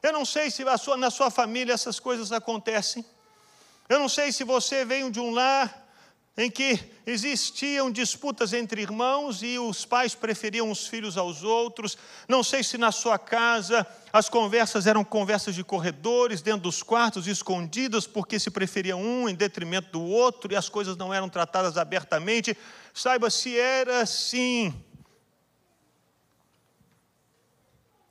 Eu 0.00 0.12
não 0.12 0.24
sei 0.24 0.52
se 0.52 0.62
na 0.96 1.10
sua 1.10 1.32
família 1.32 1.72
essas 1.72 1.98
coisas 1.98 2.30
acontecem. 2.30 3.04
Eu 3.88 3.98
não 3.98 4.08
sei 4.08 4.32
se 4.32 4.44
você 4.44 4.84
veio 4.84 5.10
de 5.10 5.20
um 5.20 5.30
lar 5.30 5.82
em 6.36 6.50
que 6.50 6.80
existiam 7.06 7.90
disputas 7.90 8.52
entre 8.52 8.82
irmãos 8.82 9.42
e 9.42 9.56
os 9.58 9.84
pais 9.84 10.14
preferiam 10.14 10.70
os 10.70 10.86
filhos 10.86 11.16
aos 11.16 11.44
outros. 11.44 11.96
Não 12.28 12.42
sei 12.42 12.64
se 12.64 12.76
na 12.76 12.90
sua 12.90 13.18
casa 13.18 13.86
as 14.12 14.28
conversas 14.28 14.86
eram 14.86 15.04
conversas 15.04 15.54
de 15.54 15.62
corredores, 15.62 16.42
dentro 16.42 16.62
dos 16.62 16.82
quartos, 16.82 17.28
escondidas, 17.28 18.06
porque 18.06 18.38
se 18.40 18.50
preferia 18.50 18.96
um 18.96 19.28
em 19.28 19.34
detrimento 19.34 19.92
do 19.92 20.02
outro 20.02 20.52
e 20.52 20.56
as 20.56 20.68
coisas 20.68 20.96
não 20.96 21.14
eram 21.14 21.28
tratadas 21.28 21.76
abertamente. 21.76 22.56
Saiba 22.92 23.30
se 23.30 23.56
era 23.56 24.00
assim. 24.00 24.74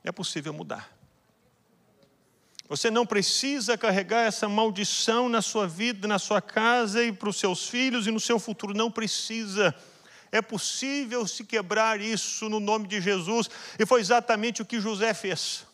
é 0.04 0.12
possível 0.12 0.52
mudar. 0.52 0.93
Você 2.68 2.90
não 2.90 3.04
precisa 3.04 3.76
carregar 3.76 4.22
essa 4.22 4.48
maldição 4.48 5.28
na 5.28 5.42
sua 5.42 5.66
vida, 5.66 6.08
na 6.08 6.18
sua 6.18 6.40
casa 6.40 7.04
e 7.04 7.12
para 7.12 7.28
os 7.28 7.36
seus 7.36 7.68
filhos 7.68 8.06
e 8.06 8.10
no 8.10 8.20
seu 8.20 8.38
futuro. 8.38 8.72
Não 8.72 8.90
precisa. 8.90 9.74
É 10.32 10.40
possível 10.40 11.26
se 11.26 11.44
quebrar 11.44 12.00
isso 12.00 12.48
no 12.48 12.58
nome 12.58 12.88
de 12.88 13.00
Jesus. 13.00 13.50
E 13.78 13.84
foi 13.84 14.00
exatamente 14.00 14.62
o 14.62 14.64
que 14.64 14.80
José 14.80 15.12
fez. 15.12 15.66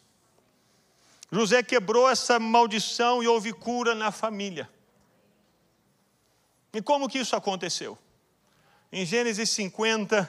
José 1.30 1.62
quebrou 1.62 2.11
essa 2.11 2.40
maldição 2.40 3.23
e 3.23 3.28
houve 3.28 3.52
cura 3.52 3.94
na 3.94 4.11
família. 4.11 4.68
E 6.73 6.82
como 6.82 7.09
que 7.09 7.20
isso 7.20 7.37
aconteceu? 7.37 7.97
Em 8.92 9.06
Gênesis 9.06 9.49
50, 9.50 10.28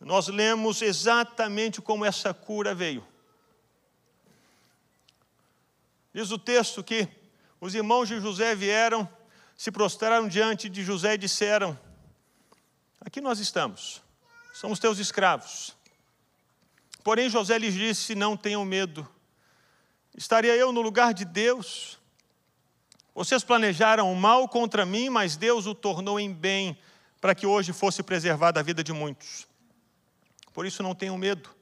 nós 0.00 0.28
lemos 0.28 0.82
exatamente 0.82 1.80
como 1.80 2.04
essa 2.04 2.32
cura 2.32 2.72
veio. 2.72 3.04
Diz 6.16 6.30
o 6.30 6.38
texto 6.38 6.82
que 6.82 7.06
os 7.60 7.74
irmãos 7.74 8.08
de 8.08 8.18
José 8.18 8.54
vieram, 8.54 9.06
se 9.54 9.70
prostraram 9.70 10.26
diante 10.26 10.66
de 10.66 10.82
José 10.82 11.12
e 11.12 11.18
disseram: 11.18 11.78
Aqui 12.98 13.20
nós 13.20 13.38
estamos, 13.38 14.00
somos 14.54 14.78
teus 14.78 14.98
escravos. 14.98 15.76
Porém, 17.04 17.28
José 17.28 17.58
lhes 17.58 17.74
disse: 17.74 18.14
Não 18.14 18.34
tenham 18.34 18.64
medo, 18.64 19.06
Estaria 20.16 20.56
eu 20.56 20.72
no 20.72 20.80
lugar 20.80 21.12
de 21.12 21.26
Deus? 21.26 21.98
Vocês 23.14 23.44
planejaram 23.44 24.10
o 24.10 24.16
mal 24.16 24.48
contra 24.48 24.86
mim, 24.86 25.10
mas 25.10 25.36
Deus 25.36 25.66
o 25.66 25.74
tornou 25.74 26.18
em 26.18 26.32
bem, 26.32 26.78
para 27.20 27.34
que 27.34 27.46
hoje 27.46 27.74
fosse 27.74 28.02
preservada 28.02 28.58
a 28.58 28.62
vida 28.62 28.82
de 28.82 28.90
muitos. 28.90 29.46
Por 30.54 30.64
isso 30.64 30.82
não 30.82 30.94
tenham 30.94 31.18
medo. 31.18 31.54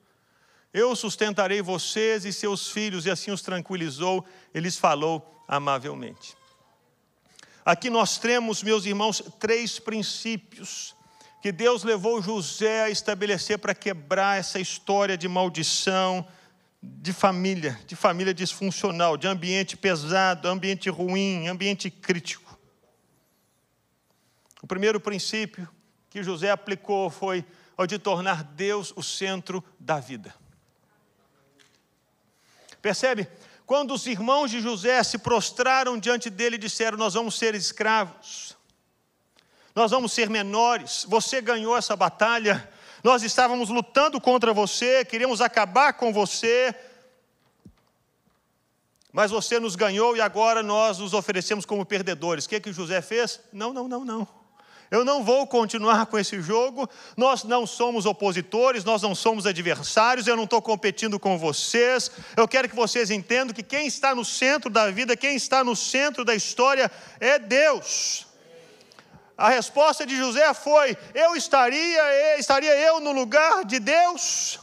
Eu 0.75 0.97
sustentarei 0.97 1.62
vocês 1.62 2.25
e 2.25 2.33
seus 2.33 2.69
filhos, 2.69 3.07
e 3.07 3.11
assim 3.11 3.31
os 3.31 3.43
tranquilizou, 3.43 4.26
ele 4.52 4.64
lhes 4.64 4.76
falou 4.76 5.45
amavelmente. 5.47 6.37
Aqui 7.64 7.88
nós 7.88 8.19
temos, 8.19 8.61
meus 8.61 8.85
irmãos, 8.85 9.23
três 9.38 9.78
princípios 9.78 10.93
que 11.40 11.52
Deus 11.52 11.85
levou 11.85 12.21
José 12.21 12.83
a 12.83 12.90
estabelecer 12.90 13.59
para 13.59 13.73
quebrar 13.73 14.37
essa 14.37 14.59
história 14.59 15.16
de 15.16 15.28
maldição, 15.28 16.26
de 16.83 17.12
família, 17.12 17.78
de 17.87 17.95
família 17.95 18.35
disfuncional, 18.35 19.16
de 19.16 19.28
ambiente 19.28 19.76
pesado, 19.76 20.49
ambiente 20.49 20.90
ruim, 20.90 21.47
ambiente 21.47 21.88
crítico. 21.88 22.59
O 24.61 24.66
primeiro 24.66 24.99
princípio 24.99 25.69
que 26.11 26.21
José 26.21 26.50
aplicou 26.50 27.09
foi 27.11 27.45
o 27.76 27.87
de 27.87 27.97
tornar 27.97 28.43
Deus 28.43 28.93
o 28.97 29.02
centro 29.04 29.62
da 29.78 30.00
vida. 30.00 30.35
Percebe? 32.84 33.26
Quando 33.64 33.94
os 33.94 34.06
irmãos 34.06 34.50
de 34.50 34.60
José 34.60 35.02
se 35.02 35.16
prostraram 35.16 35.98
diante 35.98 36.28
dele 36.28 36.56
e 36.56 36.58
disseram: 36.58 36.98
Nós 36.98 37.14
vamos 37.14 37.38
ser 37.38 37.54
escravos, 37.54 38.54
nós 39.74 39.90
vamos 39.90 40.12
ser 40.12 40.28
menores, 40.28 41.06
você 41.08 41.40
ganhou 41.40 41.74
essa 41.78 41.96
batalha, 41.96 42.70
nós 43.02 43.22
estávamos 43.22 43.70
lutando 43.70 44.20
contra 44.20 44.52
você, 44.52 45.02
queríamos 45.02 45.40
acabar 45.40 45.94
com 45.94 46.12
você, 46.12 46.74
mas 49.10 49.30
você 49.30 49.58
nos 49.58 49.76
ganhou 49.76 50.14
e 50.14 50.20
agora 50.20 50.62
nós 50.62 50.98
nos 50.98 51.14
oferecemos 51.14 51.64
como 51.64 51.86
perdedores. 51.86 52.44
O 52.44 52.50
que, 52.50 52.60
que 52.60 52.70
José 52.70 53.00
fez? 53.00 53.40
Não, 53.50 53.72
não, 53.72 53.88
não, 53.88 54.04
não. 54.04 54.28
Eu 54.94 55.04
não 55.04 55.24
vou 55.24 55.44
continuar 55.44 56.06
com 56.06 56.16
esse 56.16 56.40
jogo. 56.40 56.88
Nós 57.16 57.42
não 57.42 57.66
somos 57.66 58.06
opositores, 58.06 58.84
nós 58.84 59.02
não 59.02 59.12
somos 59.12 59.44
adversários. 59.44 60.28
Eu 60.28 60.36
não 60.36 60.44
estou 60.44 60.62
competindo 60.62 61.18
com 61.18 61.36
vocês. 61.36 62.12
Eu 62.36 62.46
quero 62.46 62.68
que 62.68 62.76
vocês 62.76 63.10
entendam 63.10 63.52
que 63.52 63.64
quem 63.64 63.88
está 63.88 64.14
no 64.14 64.24
centro 64.24 64.70
da 64.70 64.92
vida, 64.92 65.16
quem 65.16 65.34
está 65.34 65.64
no 65.64 65.74
centro 65.74 66.24
da 66.24 66.32
história 66.32 66.88
é 67.18 67.40
Deus. 67.40 68.28
A 69.36 69.48
resposta 69.48 70.06
de 70.06 70.16
José 70.16 70.54
foi: 70.54 70.96
Eu 71.12 71.34
estaria, 71.34 72.38
estaria 72.38 72.78
eu 72.78 73.00
no 73.00 73.10
lugar 73.10 73.64
de 73.64 73.80
Deus? 73.80 74.60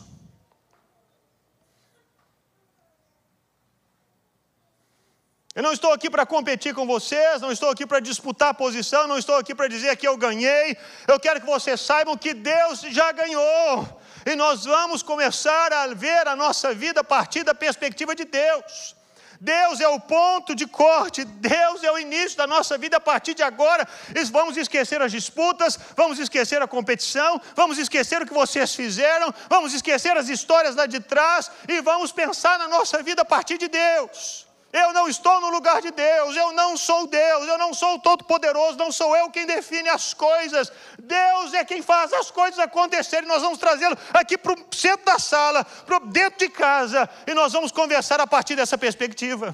Eu 5.53 5.61
não 5.63 5.73
estou 5.73 5.91
aqui 5.91 6.09
para 6.09 6.25
competir 6.25 6.73
com 6.73 6.87
vocês, 6.87 7.41
não 7.41 7.51
estou 7.51 7.69
aqui 7.69 7.85
para 7.85 7.99
disputar 7.99 8.53
posição, 8.53 9.05
não 9.05 9.17
estou 9.17 9.35
aqui 9.35 9.53
para 9.53 9.67
dizer 9.67 9.97
que 9.97 10.07
eu 10.07 10.15
ganhei. 10.15 10.77
Eu 11.05 11.19
quero 11.19 11.41
que 11.41 11.45
vocês 11.45 11.81
saibam 11.81 12.17
que 12.17 12.33
Deus 12.33 12.79
já 12.81 13.11
ganhou. 13.11 14.01
E 14.25 14.33
nós 14.33 14.63
vamos 14.63 15.03
começar 15.03 15.73
a 15.73 15.87
ver 15.87 16.25
a 16.25 16.37
nossa 16.37 16.73
vida 16.73 17.01
a 17.01 17.03
partir 17.03 17.43
da 17.43 17.53
perspectiva 17.53 18.15
de 18.15 18.23
Deus. 18.23 18.95
Deus 19.41 19.81
é 19.81 19.87
o 19.89 19.99
ponto 19.99 20.55
de 20.55 20.65
corte, 20.67 21.25
Deus 21.25 21.83
é 21.83 21.91
o 21.91 21.97
início 21.97 22.37
da 22.37 22.47
nossa 22.47 22.77
vida 22.77 22.95
a 22.95 23.01
partir 23.01 23.33
de 23.33 23.43
agora. 23.43 23.85
Vamos 24.31 24.55
esquecer 24.55 25.01
as 25.01 25.11
disputas, 25.11 25.77
vamos 25.97 26.17
esquecer 26.17 26.61
a 26.61 26.67
competição, 26.67 27.41
vamos 27.55 27.77
esquecer 27.77 28.21
o 28.21 28.25
que 28.25 28.33
vocês 28.33 28.73
fizeram, 28.73 29.33
vamos 29.49 29.73
esquecer 29.73 30.15
as 30.15 30.29
histórias 30.29 30.77
lá 30.77 30.85
de 30.85 31.01
trás 31.01 31.51
e 31.67 31.81
vamos 31.81 32.13
pensar 32.13 32.57
na 32.57 32.69
nossa 32.69 33.03
vida 33.03 33.23
a 33.23 33.25
partir 33.25 33.57
de 33.57 33.67
Deus. 33.67 34.50
Eu 34.73 34.93
não 34.93 35.09
estou 35.09 35.41
no 35.41 35.49
lugar 35.49 35.81
de 35.81 35.91
Deus, 35.91 36.35
eu 36.35 36.53
não 36.53 36.77
sou 36.77 37.05
Deus, 37.05 37.45
eu 37.45 37.57
não 37.57 37.73
sou 37.73 37.95
o 37.95 37.99
Todo-Poderoso, 37.99 38.77
não 38.77 38.89
sou 38.89 39.15
eu 39.17 39.29
quem 39.29 39.45
define 39.45 39.89
as 39.89 40.13
coisas. 40.13 40.71
Deus 40.97 41.53
é 41.53 41.65
quem 41.65 41.81
faz 41.81 42.13
as 42.13 42.31
coisas 42.31 42.57
acontecerem. 42.57 43.27
Nós 43.27 43.41
vamos 43.41 43.59
trazê-lo 43.59 43.97
aqui 44.13 44.37
para 44.37 44.53
o 44.53 44.65
centro 44.73 45.05
da 45.05 45.19
sala, 45.19 45.65
para 45.65 45.99
dentro 45.99 46.39
de 46.39 46.49
casa, 46.49 47.09
e 47.27 47.33
nós 47.33 47.51
vamos 47.51 47.71
conversar 47.71 48.21
a 48.21 48.27
partir 48.27 48.55
dessa 48.55 48.77
perspectiva. 48.77 49.53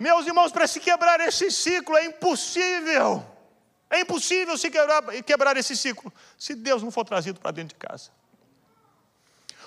Meus 0.00 0.26
irmãos, 0.26 0.50
para 0.50 0.66
se 0.66 0.80
quebrar 0.80 1.20
esse 1.20 1.48
ciclo 1.52 1.96
é 1.96 2.06
impossível. 2.06 3.24
É 3.88 4.00
impossível 4.00 4.58
se 4.58 4.68
quebrar, 4.68 5.02
quebrar 5.22 5.56
esse 5.56 5.76
ciclo 5.76 6.12
se 6.36 6.56
Deus 6.56 6.82
não 6.82 6.90
for 6.90 7.04
trazido 7.04 7.38
para 7.38 7.52
dentro 7.52 7.78
de 7.78 7.86
casa. 7.86 8.10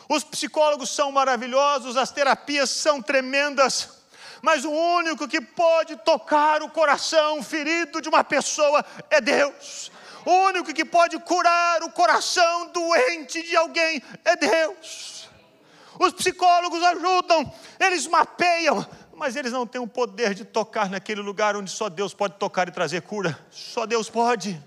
Os 0.09 0.25
psicólogos 0.25 0.89
são 0.89 1.09
maravilhosos, 1.09 1.95
as 1.95 2.11
terapias 2.11 2.69
são 2.69 3.01
tremendas 3.01 4.03
mas 4.41 4.65
o 4.65 4.71
único 4.71 5.27
que 5.27 5.41
pode 5.41 5.95
tocar 5.97 6.61
o 6.63 6.69
coração 6.69 7.41
ferido 7.43 8.01
de 8.01 8.09
uma 8.09 8.23
pessoa 8.23 8.83
é 9.09 9.19
Deus. 9.21 9.91
O 10.25 10.31
único 10.31 10.73
que 10.73 10.83
pode 10.83 11.19
curar 11.19 11.83
o 11.83 11.91
coração 11.91 12.67
doente 12.71 13.43
de 13.43 13.55
alguém 13.55 14.01
é 14.23 14.35
Deus. 14.35 15.29
Os 15.99 16.11
psicólogos 16.13 16.83
ajudam, 16.83 17.53
eles 17.79 18.07
mapeiam, 18.07 18.85
mas 19.15 19.35
eles 19.35 19.51
não 19.51 19.65
têm 19.65 19.79
o 19.79 19.87
poder 19.87 20.33
de 20.33 20.43
tocar 20.43 20.89
naquele 20.89 21.21
lugar 21.21 21.55
onde 21.55 21.71
só 21.71 21.89
Deus 21.89 22.13
pode 22.13 22.35
tocar 22.35 22.67
e 22.67 22.71
trazer 22.71 23.01
cura. 23.01 23.37
Só 23.49 23.85
Deus 23.85 24.09
pode. 24.09 24.61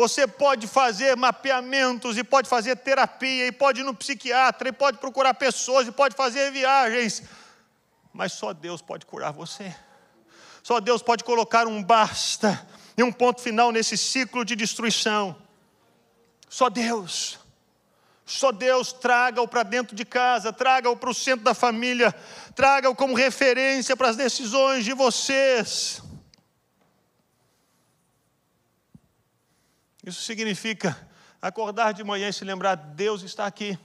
Você 0.00 0.26
pode 0.26 0.66
fazer 0.66 1.14
mapeamentos 1.14 2.16
e 2.16 2.24
pode 2.24 2.48
fazer 2.48 2.74
terapia 2.74 3.48
e 3.48 3.52
pode 3.52 3.82
ir 3.82 3.84
no 3.84 3.94
psiquiatra 3.94 4.70
e 4.70 4.72
pode 4.72 4.96
procurar 4.96 5.34
pessoas 5.34 5.86
e 5.86 5.92
pode 5.92 6.16
fazer 6.16 6.50
viagens, 6.50 7.22
mas 8.10 8.32
só 8.32 8.54
Deus 8.54 8.80
pode 8.80 9.04
curar 9.04 9.30
você. 9.30 9.76
Só 10.62 10.80
Deus 10.80 11.02
pode 11.02 11.22
colocar 11.22 11.66
um 11.66 11.82
basta 11.82 12.66
e 12.96 13.02
um 13.02 13.12
ponto 13.12 13.42
final 13.42 13.70
nesse 13.70 13.98
ciclo 13.98 14.42
de 14.42 14.56
destruição. 14.56 15.36
Só 16.48 16.70
Deus. 16.70 17.38
Só 18.24 18.52
Deus 18.52 18.94
traga-o 18.94 19.46
para 19.46 19.64
dentro 19.64 19.94
de 19.94 20.06
casa, 20.06 20.50
traga-o 20.50 20.96
para 20.96 21.10
o 21.10 21.14
centro 21.14 21.44
da 21.44 21.52
família, 21.52 22.10
traga-o 22.54 22.94
como 22.94 23.12
referência 23.14 23.94
para 23.94 24.08
as 24.08 24.16
decisões 24.16 24.82
de 24.82 24.94
vocês. 24.94 26.00
Isso 30.04 30.22
significa 30.22 31.08
acordar 31.40 31.92
de 31.92 32.02
manhã 32.02 32.28
e 32.28 32.32
se 32.32 32.44
lembrar: 32.44 32.74
Deus 32.74 33.22
está 33.22 33.46
aqui. 33.46 33.78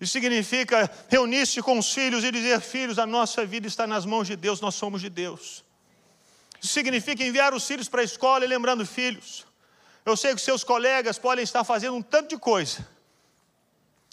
Isso 0.00 0.12
significa 0.12 0.90
reunir-se 1.08 1.62
com 1.62 1.78
os 1.78 1.92
filhos 1.92 2.24
e 2.24 2.32
dizer: 2.32 2.60
Filhos, 2.60 2.98
a 2.98 3.06
nossa 3.06 3.46
vida 3.46 3.66
está 3.66 3.86
nas 3.86 4.04
mãos 4.04 4.26
de 4.26 4.34
Deus, 4.34 4.60
nós 4.60 4.74
somos 4.74 5.00
de 5.00 5.08
Deus. 5.08 5.64
Isso 6.60 6.72
significa 6.72 7.22
enviar 7.22 7.54
os 7.54 7.66
filhos 7.66 7.88
para 7.88 8.00
a 8.00 8.04
escola 8.04 8.44
e 8.44 8.48
lembrando 8.48 8.86
filhos. 8.86 9.46
Eu 10.04 10.16
sei 10.16 10.34
que 10.34 10.40
seus 10.40 10.64
colegas 10.64 11.18
podem 11.18 11.44
estar 11.44 11.62
fazendo 11.62 11.94
um 11.94 12.02
tanto 12.02 12.30
de 12.30 12.38
coisa, 12.38 12.86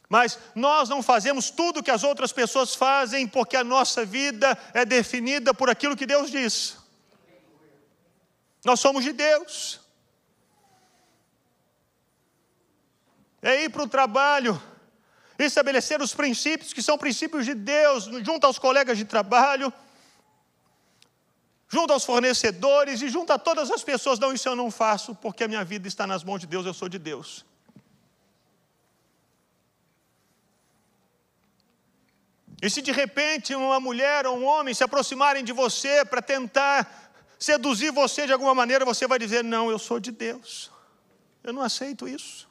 mas 0.08 0.38
nós 0.54 0.89
não 0.89 1.02
fazemos 1.02 1.50
tudo 1.50 1.82
que 1.82 1.91
as 1.91 2.04
outras 2.04 2.32
pessoas 2.32 2.76
fazem, 2.76 3.28
porque 3.28 3.56
a 3.56 3.63
nossa 3.63 4.06
vida 4.06 4.58
é 4.74 4.84
definida 4.86 5.54
por 5.54 5.69
aquilo 5.69 5.95
que 5.95 6.06
Deus 6.06 6.30
diz. 6.30 6.78
Nós 8.63 8.80
somos 8.80 9.04
de 9.04 9.13
Deus. 9.13 9.80
É 13.41 13.63
ir 13.63 13.69
para 13.69 13.84
o 13.84 13.88
trabalho, 13.88 14.62
estabelecer 15.38 16.02
os 16.02 16.13
princípios 16.13 16.73
que 16.73 16.82
são 16.82 16.97
princípios 16.97 17.45
de 17.45 17.54
Deus, 17.54 18.06
junto 18.23 18.45
aos 18.45 18.60
colegas 18.60 18.97
de 18.97 19.06
trabalho, 19.06 19.71
junto 21.67 21.93
aos 21.93 22.04
fornecedores 22.04 23.02
e 23.02 23.08
junto 23.08 23.32
a 23.32 23.38
todas 23.38 23.71
as 23.71 23.84
pessoas. 23.84 24.19
Não, 24.19 24.34
isso 24.34 24.49
eu 24.49 24.56
não 24.56 24.69
faço, 24.69 25.15
porque 25.15 25.43
a 25.43 25.47
minha 25.47 25.63
vida 25.63 25.88
está 25.88 26.06
nas 26.06 26.23
mãos 26.23 26.39
de 26.39 26.47
Deus, 26.47 26.65
eu 26.65 26.73
sou 26.73 26.89
de 26.89 26.99
Deus. 26.99 27.45
E 32.62 32.69
se 32.69 32.82
de 32.82 32.91
repente 32.91 33.56
uma 33.56 33.80
mulher 33.80 34.28
ou 34.28 34.38
um 34.38 34.43
homem 34.43 34.73
se 34.73 34.84
aproximarem 34.84 35.45
de 35.45 35.54
você 35.54 36.04
para 36.04 36.21
tentar 36.21 37.13
seduzir 37.39 37.91
você 37.91 38.28
de 38.28 38.34
alguma 38.34 38.54
maneira, 38.54 38.84
você 38.84 39.08
vai 39.08 39.17
dizer: 39.17 39.43
Não, 39.45 39.71
eu 39.71 39.80
sou 39.80 39.97
de 39.97 40.12
Deus. 40.12 40.69
Eu 41.41 41.54
não 41.54 41.62
aceito 41.62 42.06
isso. 42.06 42.48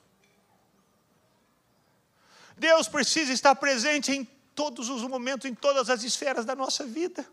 Deus 2.59 2.88
precisa 2.88 3.33
estar 3.33 3.55
presente 3.55 4.11
em 4.12 4.25
todos 4.55 4.88
os 4.88 5.03
momentos, 5.03 5.49
em 5.49 5.55
todas 5.55 5.88
as 5.88 6.03
esferas 6.03 6.44
da 6.44 6.57
nossa 6.57 6.85
vida. 6.85 7.25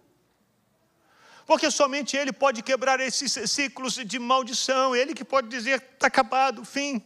Porque 1.45 1.69
somente 1.71 2.15
Ele 2.15 2.31
pode 2.31 2.61
quebrar 2.61 2.99
esses 2.99 3.33
ciclos 3.49 3.95
de 3.95 4.19
maldição, 4.19 4.95
Ele 4.95 5.13
que 5.13 5.25
pode 5.25 5.47
dizer: 5.47 5.81
está 5.81 6.07
acabado, 6.07 6.63
fim. 6.63 7.03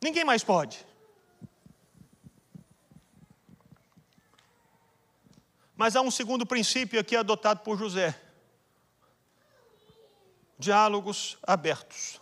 Ninguém 0.00 0.24
mais 0.24 0.44
pode. 0.44 0.86
Mas 5.76 5.94
há 5.94 6.00
um 6.00 6.10
segundo 6.10 6.44
princípio 6.46 6.98
aqui 7.00 7.16
adotado 7.16 7.60
por 7.60 7.76
José: 7.76 8.20
diálogos 10.58 11.38
abertos. 11.42 12.20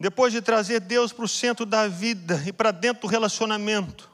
Depois 0.00 0.32
de 0.32 0.40
trazer 0.40 0.80
Deus 0.80 1.12
para 1.12 1.26
o 1.26 1.28
centro 1.28 1.66
da 1.66 1.86
vida 1.86 2.42
e 2.46 2.52
para 2.54 2.70
dentro 2.70 3.02
do 3.02 3.06
relacionamento, 3.06 4.08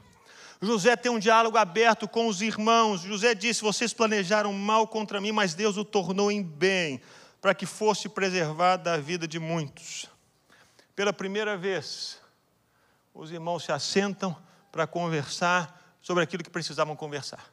José 0.61 0.97
tem 0.97 1.13
um 1.13 1.19
diálogo 1.19 1.57
aberto 1.57 2.09
com 2.09 2.27
os 2.27 2.43
irmãos. 2.43 3.03
José 3.03 3.37
disse: 3.37 3.63
Vocês 3.63 3.93
planejaram 3.93 4.53
mal 4.53 4.89
contra 4.89 5.21
mim, 5.21 5.31
mas 5.31 5.55
Deus 5.55 5.77
o 5.77 5.85
tornou 5.85 6.29
em 6.29 6.43
bem, 6.43 7.01
para 7.41 7.55
que 7.55 7.65
fosse 7.65 8.09
preservada 8.09 8.95
a 8.95 8.97
vida 8.97 9.29
de 9.29 9.39
muitos. 9.39 10.11
Pela 10.97 11.13
primeira 11.13 11.57
vez, 11.57 12.19
os 13.15 13.31
irmãos 13.31 13.63
se 13.63 13.71
assentam 13.71 14.37
para 14.73 14.89
conversar 14.89 15.97
sobre 16.03 16.25
aquilo 16.25 16.43
que 16.43 16.51
precisavam 16.51 16.97
conversar. 16.97 17.45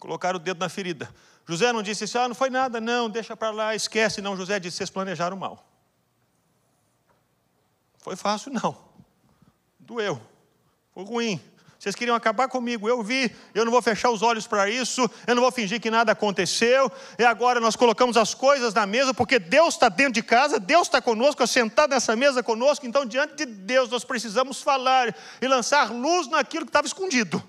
Colocaram 0.00 0.38
o 0.38 0.42
dedo 0.42 0.58
na 0.58 0.70
ferida. 0.70 1.14
José 1.46 1.70
não 1.70 1.82
disse 1.82 2.04
assim: 2.04 2.16
Ah, 2.16 2.28
não 2.28 2.34
foi 2.34 2.48
nada, 2.48 2.80
não, 2.80 3.10
deixa 3.10 3.36
para 3.36 3.50
lá, 3.50 3.74
esquece. 3.74 4.22
Não, 4.22 4.38
José 4.38 4.58
disse: 4.58 4.78
Vocês 4.78 4.88
planejaram 4.88 5.36
mal. 5.36 5.71
Foi 8.02 8.16
fácil, 8.16 8.52
não. 8.52 8.76
Doeu. 9.78 10.20
Foi 10.92 11.04
ruim. 11.04 11.40
Vocês 11.78 11.96
queriam 11.96 12.14
acabar 12.14 12.46
comigo, 12.48 12.88
eu 12.88 13.02
vi, 13.02 13.34
eu 13.52 13.64
não 13.64 13.72
vou 13.72 13.82
fechar 13.82 14.10
os 14.10 14.22
olhos 14.22 14.46
para 14.46 14.70
isso, 14.70 15.10
eu 15.26 15.34
não 15.34 15.42
vou 15.42 15.50
fingir 15.50 15.80
que 15.80 15.90
nada 15.90 16.12
aconteceu, 16.12 16.88
e 17.18 17.24
agora 17.24 17.58
nós 17.58 17.74
colocamos 17.74 18.16
as 18.16 18.34
coisas 18.34 18.72
na 18.72 18.86
mesa, 18.86 19.12
porque 19.12 19.36
Deus 19.40 19.74
está 19.74 19.88
dentro 19.88 20.12
de 20.12 20.22
casa, 20.22 20.60
Deus 20.60 20.86
está 20.86 21.02
conosco, 21.02 21.44
sentado 21.44 21.90
nessa 21.90 22.14
mesa 22.14 22.40
conosco, 22.40 22.86
então 22.86 23.04
diante 23.04 23.34
de 23.34 23.46
Deus 23.46 23.90
nós 23.90 24.04
precisamos 24.04 24.62
falar 24.62 25.12
e 25.40 25.48
lançar 25.48 25.90
luz 25.90 26.28
naquilo 26.28 26.66
que 26.66 26.70
estava 26.70 26.86
escondido. 26.86 27.42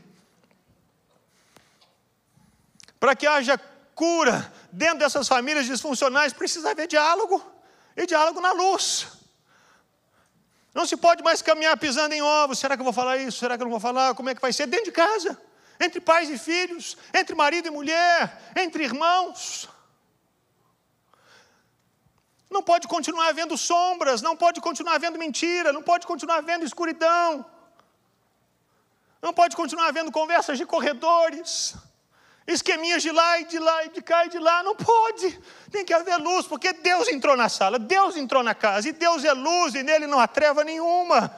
Para 3.00 3.16
que 3.16 3.28
haja 3.28 3.56
cura 3.94 4.52
dentro 4.72 4.98
dessas 4.98 5.28
famílias 5.28 5.68
disfuncionais, 5.68 6.34
precisa 6.34 6.72
haver 6.72 6.88
diálogo, 6.88 7.39
e 7.96 8.08
diálogo 8.08 8.42
na 8.42 8.52
luz. 8.52 9.23
Não 10.74 10.86
se 10.86 10.98
pode 10.98 11.24
mais 11.24 11.42
caminhar 11.42 11.78
pisando 11.78 12.16
em 12.16 12.22
ovos. 12.22 12.58
Será 12.58 12.76
que 12.76 12.82
eu 12.82 12.86
vou 12.86 12.94
falar 12.94 13.18
isso? 13.18 13.38
Será 13.38 13.56
que 13.56 13.62
eu 13.62 13.66
não 13.66 13.72
vou 13.72 13.80
falar? 13.80 14.16
Como 14.16 14.30
é 14.30 14.36
que 14.36 14.42
vai 14.42 14.52
ser? 14.52 14.66
Dentro 14.66 14.86
de 14.86 14.92
casa, 14.92 15.40
entre 15.80 16.02
pais 16.02 16.30
e 16.30 16.38
filhos, 16.38 16.98
entre 17.14 17.36
marido 17.36 17.68
e 17.68 17.72
mulher, 17.72 18.42
entre 18.56 18.84
irmãos. 18.84 19.70
Não 22.50 22.64
pode 22.64 22.88
continuar 22.88 23.32
vendo 23.34 23.58
sombras, 23.58 24.22
não 24.22 24.36
pode 24.36 24.62
continuar 24.62 25.00
vendo 25.00 25.18
mentira, 25.18 25.74
não 25.74 25.82
pode 25.82 26.06
continuar 26.06 26.42
vendo 26.42 26.66
escuridão. 26.66 27.46
Não 29.22 29.34
pode 29.34 29.56
continuar 29.56 29.92
vendo 29.92 30.12
conversas 30.12 30.58
de 30.58 30.66
corredores. 30.66 31.76
Esqueminhas 32.46 33.02
de 33.02 33.12
lá 33.12 33.40
e 33.40 33.46
de 33.46 33.58
lá 33.58 33.86
e 33.86 33.90
de 33.90 34.02
cá 34.02 34.26
e 34.26 34.30
de 34.30 34.38
lá, 34.38 34.64
não 34.64 34.76
pode. 34.76 35.40
Tem 35.72 35.86
que 35.86 35.94
haver 35.94 36.18
luz, 36.18 36.46
porque 36.46 36.74
Deus 36.74 37.08
entrou 37.08 37.38
na 37.38 37.48
sala, 37.48 37.80
Deus 37.80 38.18
entrou 38.18 38.44
na 38.44 38.54
casa, 38.54 38.90
e 38.90 38.92
Deus 38.92 39.24
é 39.24 39.32
luz, 39.32 39.76
e 39.76 39.84
nele 39.84 40.08
não 40.08 40.20
há 40.20 40.28
treva 40.28 40.64
nenhuma. 40.64 41.34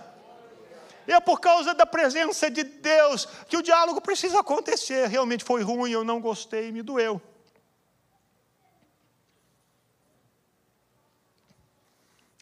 E 1.08 1.14
é 1.14 1.20
por 1.20 1.40
causa 1.40 1.76
da 1.76 1.86
presença 1.86 2.50
de 2.50 2.64
Deus 2.64 3.28
que 3.48 3.56
o 3.56 3.62
diálogo 3.62 4.02
precisa 4.02 4.40
acontecer. 4.40 5.08
Realmente 5.08 5.44
foi 5.44 5.62
ruim, 5.62 5.92
eu 5.92 6.04
não 6.04 6.20
gostei, 6.20 6.72
me 6.72 6.82
doeu. 6.82 7.22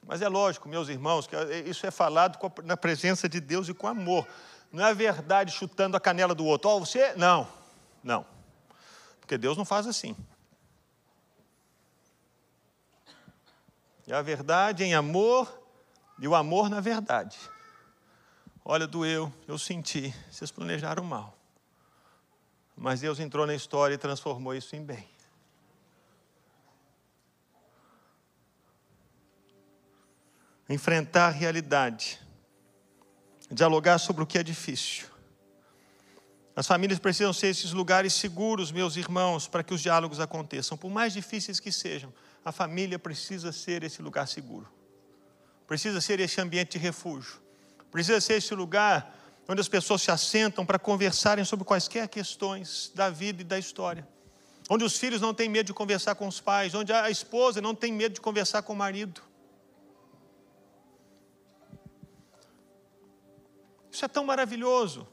Mas 0.05 0.21
é 0.21 0.29
lógico, 0.29 0.69
meus 0.69 0.87
irmãos, 0.89 1.27
que 1.27 1.35
isso 1.65 1.85
é 1.85 1.91
falado 1.91 2.37
na 2.63 2.77
presença 2.77 3.27
de 3.27 3.39
Deus 3.39 3.67
e 3.67 3.73
com 3.73 3.87
amor. 3.87 4.25
Não 4.71 4.85
é 4.85 4.93
verdade 4.93 5.51
chutando 5.51 5.95
a 5.97 5.99
canela 5.99 6.33
do 6.33 6.45
outro. 6.45 6.69
Ó, 6.69 6.77
oh, 6.77 6.79
você. 6.79 7.13
Não, 7.15 7.47
não. 8.03 8.32
Porque 9.33 9.39
Deus 9.39 9.57
não 9.57 9.65
faz 9.65 9.87
assim. 9.87 10.15
E 14.05 14.13
a 14.13 14.21
verdade 14.21 14.83
em 14.83 14.93
amor 14.93 15.51
e 16.19 16.27
o 16.27 16.35
amor 16.35 16.69
na 16.69 16.79
verdade. 16.79 17.39
Olha, 18.63 18.85
doeu, 18.85 19.33
eu 19.47 19.57
senti, 19.57 20.13
vocês 20.29 20.51
planejaram 20.51 21.03
mal. 21.03 21.35
Mas 22.77 23.01
Deus 23.01 23.19
entrou 23.19 23.47
na 23.47 23.55
história 23.55 23.95
e 23.95 23.97
transformou 23.97 24.53
isso 24.53 24.75
em 24.75 24.85
bem. 24.85 25.09
Enfrentar 30.69 31.25
a 31.25 31.31
realidade, 31.31 32.21
dialogar 33.49 33.97
sobre 33.97 34.21
o 34.21 34.27
que 34.27 34.37
é 34.37 34.43
difícil, 34.43 35.07
as 36.55 36.67
famílias 36.67 36.99
precisam 36.99 37.33
ser 37.33 37.47
esses 37.47 37.71
lugares 37.71 38.13
seguros, 38.13 38.71
meus 38.71 38.95
irmãos, 38.95 39.47
para 39.47 39.63
que 39.63 39.73
os 39.73 39.81
diálogos 39.81 40.19
aconteçam. 40.19 40.77
Por 40.77 40.91
mais 40.91 41.11
difíceis 41.13 41.59
que 41.59 41.71
sejam, 41.71 42.13
a 42.45 42.51
família 42.51 42.99
precisa 42.99 43.51
ser 43.51 43.83
esse 43.83 44.01
lugar 44.01 44.27
seguro. 44.27 44.71
Precisa 45.65 45.99
ser 45.99 46.19
esse 46.19 46.39
ambiente 46.39 46.73
de 46.73 46.77
refúgio. 46.77 47.41
Precisa 47.91 48.21
ser 48.21 48.35
esse 48.35 48.53
lugar 48.53 49.19
onde 49.47 49.61
as 49.61 49.67
pessoas 49.67 50.01
se 50.01 50.11
assentam 50.11 50.65
para 50.65 50.77
conversarem 50.77 51.43
sobre 51.43 51.65
quaisquer 51.65 52.07
questões 52.07 52.91
da 52.93 53.09
vida 53.09 53.41
e 53.41 53.45
da 53.45 53.57
história. 53.57 54.07
Onde 54.69 54.83
os 54.83 54.97
filhos 54.97 55.19
não 55.19 55.33
têm 55.33 55.49
medo 55.49 55.67
de 55.67 55.73
conversar 55.73 56.15
com 56.15 56.27
os 56.27 56.39
pais, 56.39 56.75
onde 56.75 56.93
a 56.93 57.09
esposa 57.09 57.61
não 57.61 57.73
tem 57.73 57.91
medo 57.91 58.13
de 58.13 58.21
conversar 58.21 58.61
com 58.61 58.73
o 58.73 58.75
marido. 58.75 59.21
Isso 63.91 64.05
é 64.05 64.07
tão 64.07 64.23
maravilhoso. 64.23 65.07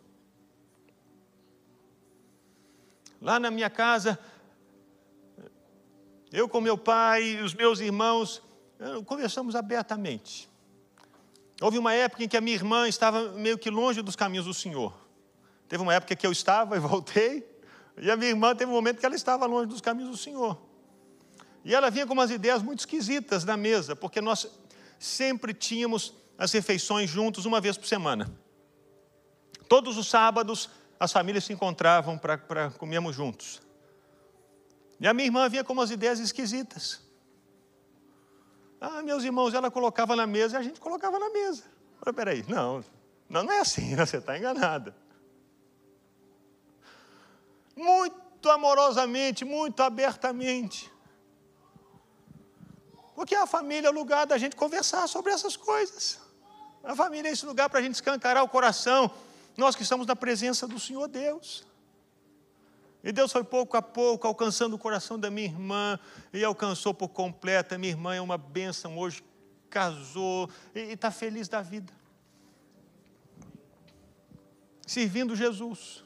Lá 3.21 3.39
na 3.39 3.51
minha 3.51 3.69
casa, 3.69 4.19
eu 6.33 6.49
com 6.49 6.61
meu 6.61 6.79
pai 6.79 7.23
e 7.23 7.43
os 7.43 7.55
meus 7.55 7.81
irmãos 7.81 8.43
conversamos 9.05 9.55
abertamente. 9.55 10.49
Houve 11.61 11.77
uma 11.77 11.93
época 11.93 12.25
em 12.25 12.29
que 12.29 12.37
a 12.37 12.41
minha 12.41 12.57
irmã 12.57 12.89
estava 12.89 13.33
meio 13.33 13.59
que 13.59 13.69
longe 13.69 14.01
dos 14.01 14.17
caminhos 14.17 14.47
do 14.47 14.55
Senhor. 14.55 14.95
Teve 15.69 15.83
uma 15.83 15.93
época 15.93 16.17
que 16.17 16.27
eu 16.27 16.33
estava 16.33 16.75
e 16.77 16.81
voltei, 16.81 17.47
e 17.99 18.11
a 18.11 18.17
minha 18.17 18.31
irmã 18.31 18.55
teve 18.55 18.71
um 18.71 18.75
momento 18.75 18.99
que 18.99 19.07
ela 19.07 19.15
estava 19.15 19.45
longe 19.45 19.67
dos 19.67 19.81
caminhos 19.81 20.11
do 20.11 20.17
Senhor. 20.17 20.59
E 21.63 21.75
ela 21.75 21.91
vinha 21.91 22.07
com 22.07 22.15
umas 22.15 22.31
ideias 22.31 22.63
muito 22.63 22.79
esquisitas 22.79 23.45
na 23.45 23.57
mesa, 23.57 23.95
porque 23.95 24.23
nós 24.23 24.49
sempre 24.99 25.53
tínhamos 25.53 26.15
as 26.39 26.53
refeições 26.53 27.11
juntos 27.11 27.45
uma 27.45 27.61
vez 27.61 27.77
por 27.77 27.87
semana. 27.87 28.33
Todos 29.69 29.99
os 29.99 30.09
sábados 30.09 30.71
as 31.01 31.11
famílias 31.11 31.45
se 31.45 31.53
encontravam 31.55 32.19
para 32.19 32.71
comermos 32.73 33.17
juntos. 33.17 33.63
E 35.01 35.09
a 35.09 35.15
minha 35.15 35.27
irmã 35.27 35.49
vinha 35.49 35.65
com 35.65 35.73
umas 35.73 35.91
ideias 35.91 36.19
esquisitas. 36.19 37.01
Ah, 38.79 39.01
meus 39.01 39.25
irmãos, 39.25 39.55
ela 39.55 39.71
colocava 39.71 40.15
na 40.15 40.27
mesa 40.27 40.57
e 40.57 40.59
a 40.59 40.63
gente 40.63 40.79
colocava 40.79 41.19
na 41.19 41.31
mesa. 41.31 41.65
Falei, 42.01 42.15
peraí, 42.15 42.45
não, 42.47 42.85
não, 43.27 43.45
não 43.45 43.53
é 43.53 43.61
assim, 43.61 43.97
você 43.97 44.19
está 44.19 44.37
enganada. 44.37 44.95
Muito 47.75 48.51
amorosamente, 48.51 49.43
muito 49.43 49.83
abertamente. 49.83 50.93
Porque 53.15 53.35
a 53.35 53.47
família 53.47 53.89
é 53.89 53.91
o 53.91 53.95
lugar 53.95 54.27
da 54.27 54.37
gente 54.37 54.55
conversar 54.55 55.09
sobre 55.09 55.33
essas 55.33 55.57
coisas. 55.57 56.21
A 56.85 56.95
família 56.95 57.31
é 57.31 57.33
esse 57.33 57.47
lugar 57.47 57.71
para 57.71 57.79
a 57.79 57.83
gente 57.83 57.95
escancarar 57.95 58.45
o 58.45 58.49
coração 58.49 59.11
nós 59.61 59.77
que 59.77 59.83
estamos 59.83 60.07
na 60.07 60.17
presença 60.17 60.67
do 60.67 60.81
Senhor 60.81 61.07
Deus. 61.07 61.67
E 63.05 63.13
Deus 63.13 63.31
foi 63.31 63.45
pouco 63.45 63.77
a 63.77 63.83
pouco 63.83 64.27
alcançando 64.27 64.75
o 64.75 64.79
coração 64.79 65.19
da 65.19 65.31
minha 65.31 65.47
irmã 65.47 66.01
e 66.33 66.43
alcançou 66.43 66.95
por 66.95 67.09
completo. 67.11 67.75
A 67.75 67.79
minha 67.79 67.93
irmã 67.93 68.15
é 68.15 68.21
uma 68.23 68.39
bênção 68.39 68.99
hoje, 68.99 69.23
casou 69.69 70.49
e 70.75 70.81
está 70.81 71.11
feliz 71.11 71.47
da 71.47 71.61
vida. 71.61 71.93
Servindo 74.87 75.37
Jesus. 75.37 76.03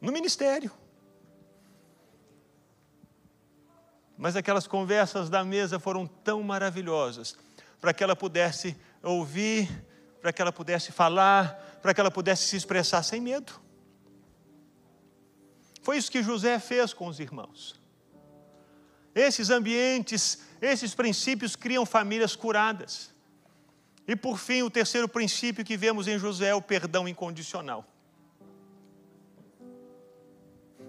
No 0.00 0.12
ministério. 0.12 0.72
Mas 4.16 4.36
aquelas 4.36 4.66
conversas 4.66 5.28
da 5.28 5.44
mesa 5.44 5.78
foram 5.78 6.06
tão 6.06 6.42
maravilhosas 6.42 7.36
para 7.78 7.92
que 7.92 8.02
ela 8.02 8.16
pudesse 8.16 8.74
ouvir 9.02 9.68
para 10.20 10.32
que 10.32 10.42
ela 10.42 10.52
pudesse 10.52 10.92
falar, 10.92 11.78
para 11.82 11.94
que 11.94 12.00
ela 12.00 12.10
pudesse 12.10 12.44
se 12.44 12.56
expressar 12.56 13.02
sem 13.02 13.20
medo. 13.20 13.52
Foi 15.82 15.96
isso 15.96 16.10
que 16.10 16.22
José 16.22 16.58
fez 16.58 16.92
com 16.92 17.06
os 17.06 17.20
irmãos. 17.20 17.80
Esses 19.14 19.50
ambientes, 19.50 20.40
esses 20.60 20.94
princípios 20.94 21.54
criam 21.54 21.86
famílias 21.86 22.34
curadas. 22.34 23.14
E 24.06 24.14
por 24.14 24.38
fim, 24.38 24.62
o 24.62 24.70
terceiro 24.70 25.08
princípio 25.08 25.64
que 25.64 25.76
vemos 25.76 26.06
em 26.06 26.18
José 26.18 26.48
é 26.48 26.54
o 26.54 26.60
perdão 26.60 27.08
incondicional. 27.08 27.84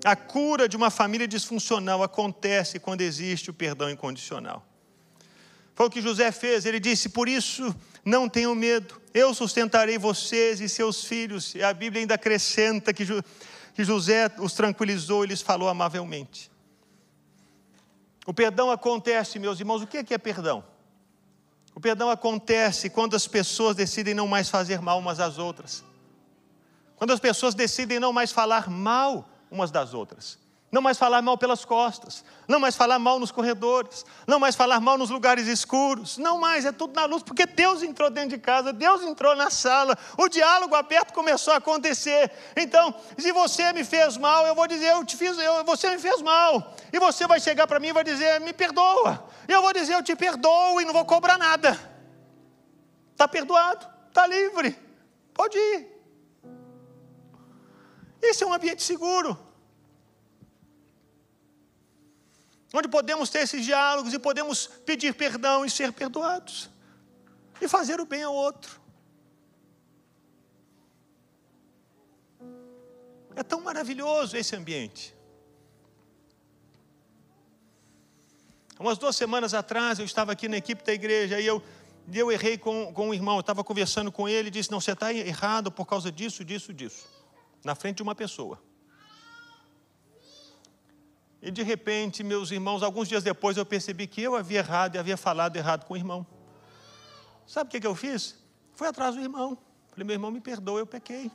A 0.03 0.15
cura 0.15 0.67
de 0.67 0.77
uma 0.77 0.89
família 0.89 1.27
disfuncional 1.27 2.03
acontece 2.03 2.79
quando 2.79 3.01
existe 3.01 3.49
o 3.49 3.53
perdão 3.53 3.89
incondicional. 3.89 4.65
Foi 5.73 5.87
o 5.87 5.89
que 5.89 6.01
José 6.01 6.31
fez, 6.31 6.65
ele 6.65 6.79
disse: 6.79 7.09
Por 7.09 7.29
isso 7.29 7.75
não 8.07 8.29
tenham 8.29 8.55
medo, 8.55 9.01
eu 9.13 9.33
sustentarei 9.33 9.97
vocês 9.97 10.61
e 10.61 10.69
seus 10.69 11.03
filhos. 11.03 11.53
E 11.53 11.61
a 11.61 11.73
Bíblia 11.73 12.01
ainda 12.01 12.13
acrescenta 12.13 12.93
que, 12.93 13.05
que 13.73 13.83
José 13.83 14.31
os 14.39 14.53
tranquilizou 14.53 15.25
e 15.25 15.27
lhes 15.27 15.41
falou 15.41 15.67
amavelmente. 15.67 16.49
O 18.25 18.33
perdão 18.33 18.71
acontece, 18.71 19.37
meus 19.39 19.59
irmãos, 19.59 19.81
o 19.81 19.87
que 19.87 19.97
é, 19.97 20.03
que 20.05 20.13
é 20.13 20.17
perdão? 20.17 20.63
O 21.75 21.81
perdão 21.81 22.09
acontece 22.09 22.89
quando 22.89 23.13
as 23.13 23.27
pessoas 23.27 23.75
decidem 23.75 24.13
não 24.13 24.25
mais 24.25 24.49
fazer 24.49 24.81
mal 24.81 24.99
umas 24.99 25.19
às 25.19 25.37
outras. 25.37 25.83
Quando 26.95 27.11
as 27.11 27.19
pessoas 27.19 27.53
decidem 27.53 27.99
não 27.99 28.13
mais 28.13 28.31
falar 28.31 28.69
mal 28.69 29.29
umas 29.51 29.69
das 29.69 29.93
outras. 29.93 30.39
Não 30.69 30.81
mais 30.81 30.97
falar 30.97 31.21
mal 31.21 31.37
pelas 31.37 31.63
costas, 31.63 32.25
não 32.45 32.59
mais 32.59 32.75
falar 32.75 32.99
mal 32.99 33.19
nos 33.19 33.31
corredores, 33.31 34.05
não 34.27 34.37
mais 34.37 34.53
falar 34.53 34.81
mal 34.81 34.97
nos 34.97 35.09
lugares 35.09 35.47
escuros, 35.47 36.17
não 36.17 36.37
mais, 36.37 36.65
é 36.65 36.73
tudo 36.73 36.93
na 36.93 37.05
luz, 37.05 37.23
porque 37.23 37.45
Deus 37.45 37.81
entrou 37.81 38.09
dentro 38.09 38.31
de 38.31 38.37
casa, 38.37 38.73
Deus 38.73 39.01
entrou 39.01 39.33
na 39.33 39.49
sala, 39.49 39.97
o 40.17 40.27
diálogo 40.27 40.75
aberto 40.75 41.13
começou 41.13 41.53
a 41.53 41.57
acontecer. 41.57 42.29
Então, 42.53 42.93
se 43.17 43.31
você 43.31 43.71
me 43.71 43.85
fez 43.85 44.17
mal, 44.17 44.45
eu 44.45 44.53
vou 44.53 44.67
dizer, 44.67 44.91
eu 44.91 45.05
te 45.05 45.15
fiz, 45.15 45.37
eu, 45.37 45.63
você 45.63 45.89
me 45.89 45.99
fez 45.99 46.21
mal, 46.21 46.75
e 46.91 46.99
você 46.99 47.25
vai 47.25 47.39
chegar 47.39 47.65
para 47.65 47.79
mim 47.79 47.87
e 47.87 47.93
vai 47.93 48.03
dizer, 48.03 48.41
me 48.41 48.51
perdoa, 48.51 49.25
e 49.47 49.53
eu 49.53 49.61
vou 49.61 49.71
dizer, 49.71 49.93
eu 49.93 50.03
te 50.03 50.17
perdoo 50.17 50.81
e 50.81 50.85
não 50.85 50.91
vou 50.91 51.05
cobrar 51.05 51.37
nada. 51.37 51.79
Está 53.13 53.25
perdoado, 53.25 53.87
está 54.09 54.27
livre, 54.27 54.77
pode 55.33 55.57
ir. 55.57 55.87
Esse 58.21 58.43
é 58.43 58.47
um 58.47 58.53
ambiente 58.53 58.83
seguro. 58.83 59.46
Onde 62.73 62.87
podemos 62.87 63.29
ter 63.29 63.39
esses 63.39 63.63
diálogos 63.63 64.13
e 64.13 64.19
podemos 64.19 64.67
pedir 64.85 65.13
perdão 65.13 65.65
e 65.65 65.69
ser 65.69 65.91
perdoados, 65.93 66.69
e 67.61 67.67
fazer 67.67 67.99
o 67.99 68.05
bem 68.05 68.23
ao 68.23 68.33
outro. 68.33 68.81
É 73.35 73.43
tão 73.43 73.61
maravilhoso 73.61 74.35
esse 74.35 74.55
ambiente. 74.55 75.15
Umas 78.79 78.97
duas 78.97 79.15
semanas 79.15 79.53
atrás, 79.53 79.99
eu 79.99 80.05
estava 80.05 80.31
aqui 80.31 80.47
na 80.47 80.57
equipe 80.57 80.83
da 80.83 80.93
igreja 80.93 81.39
e 81.39 81.45
eu, 81.45 81.63
eu 82.11 82.31
errei 82.31 82.57
com, 82.57 82.91
com 82.93 83.09
um 83.09 83.13
irmão. 83.13 83.35
Eu 83.35 83.41
estava 83.41 83.63
conversando 83.63 84.11
com 84.11 84.27
ele 84.27 84.49
e 84.49 84.51
disse: 84.51 84.71
Não, 84.71 84.79
você 84.79 84.91
está 84.91 85.13
errado 85.13 85.71
por 85.71 85.85
causa 85.85 86.11
disso, 86.11 86.43
disso, 86.43 86.73
disso. 86.73 87.07
Na 87.63 87.73
frente 87.75 87.97
de 87.97 88.03
uma 88.03 88.13
pessoa. 88.13 88.61
E 91.41 91.51
de 91.51 91.61
repente, 91.61 92.23
meus 92.23 92.51
irmãos, 92.51 92.81
alguns 92.81 93.07
dias 93.07 93.23
depois 93.23 93.57
eu 93.57 93.65
percebi 93.65 94.07
que 94.07 94.21
eu 94.21 94.35
havia 94.35 94.59
errado 94.59 94.95
e 94.95 94.97
havia 94.97 95.17
falado 95.17 95.55
errado 95.55 95.85
com 95.85 95.93
o 95.93 95.97
irmão. 95.97 96.25
Sabe 97.45 97.67
o 97.67 97.79
que, 97.79 97.85
eu 97.85 97.95
fiz? 97.95 98.35
Fui 98.73 98.87
atrás 98.87 99.15
do 99.15 99.21
irmão. 99.21 99.57
Falei, 99.89 100.05
meu 100.05 100.13
irmão, 100.15 100.31
me 100.31 100.41
perdoa, 100.41 100.79
eu 100.79 100.87
pequei. 100.87 101.31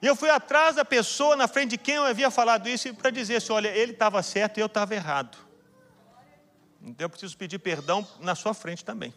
E 0.00 0.06
eu 0.06 0.14
fui 0.14 0.28
atrás 0.28 0.76
da 0.76 0.84
pessoa 0.84 1.34
na 1.34 1.48
frente 1.48 1.70
de 1.70 1.78
quem 1.78 1.94
eu 1.94 2.04
havia 2.04 2.30
falado 2.30 2.68
isso 2.68 2.92
para 2.94 3.10
dizer 3.10 3.36
assim: 3.36 3.52
olha, 3.52 3.68
ele 3.68 3.92
estava 3.92 4.22
certo 4.22 4.58
e 4.58 4.60
eu 4.60 4.66
estava 4.66 4.94
errado. 4.94 5.38
Então 6.82 7.06
eu 7.06 7.10
preciso 7.10 7.36
pedir 7.38 7.58
perdão 7.58 8.06
na 8.20 8.34
sua 8.34 8.52
frente 8.52 8.84
também. 8.84 9.14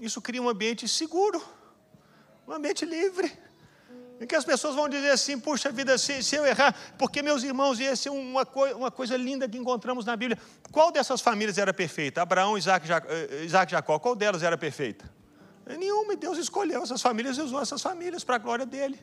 Isso 0.00 0.22
cria 0.22 0.40
um 0.40 0.48
ambiente 0.48 0.86
seguro, 0.88 1.42
um 2.46 2.52
ambiente 2.52 2.84
livre. 2.84 3.49
Em 4.20 4.26
que 4.26 4.36
as 4.36 4.44
pessoas 4.44 4.74
vão 4.74 4.86
dizer 4.86 5.10
assim: 5.10 5.40
puxa 5.40 5.72
vida, 5.72 5.96
se, 5.96 6.22
se 6.22 6.36
eu 6.36 6.46
errar, 6.46 6.76
porque 6.98 7.22
meus 7.22 7.42
irmãos, 7.42 7.80
e 7.80 7.86
essa 7.86 8.10
é 8.10 8.12
uma, 8.12 8.44
coi 8.44 8.74
uma 8.74 8.90
coisa 8.90 9.16
linda 9.16 9.48
que 9.48 9.56
encontramos 9.56 10.04
na 10.04 10.14
Bíblia. 10.14 10.38
Qual 10.70 10.92
dessas 10.92 11.22
famílias 11.22 11.56
era 11.56 11.72
perfeita? 11.72 12.20
Abraão, 12.20 12.58
Isaac, 12.58 12.86
eh, 12.92 13.44
Isaac 13.44 13.72
e 13.72 13.74
Jacó. 13.74 13.98
Qual 13.98 14.14
delas 14.14 14.42
era 14.42 14.58
perfeita? 14.58 15.10
Nenhuma, 15.66 16.12
e 16.12 16.16
Deus 16.16 16.36
escolheu 16.36 16.82
essas 16.82 17.00
famílias 17.00 17.38
e 17.38 17.40
usou 17.40 17.62
essas 17.62 17.80
famílias 17.80 18.22
para 18.22 18.36
a 18.36 18.38
glória 18.38 18.66
dele. 18.66 19.00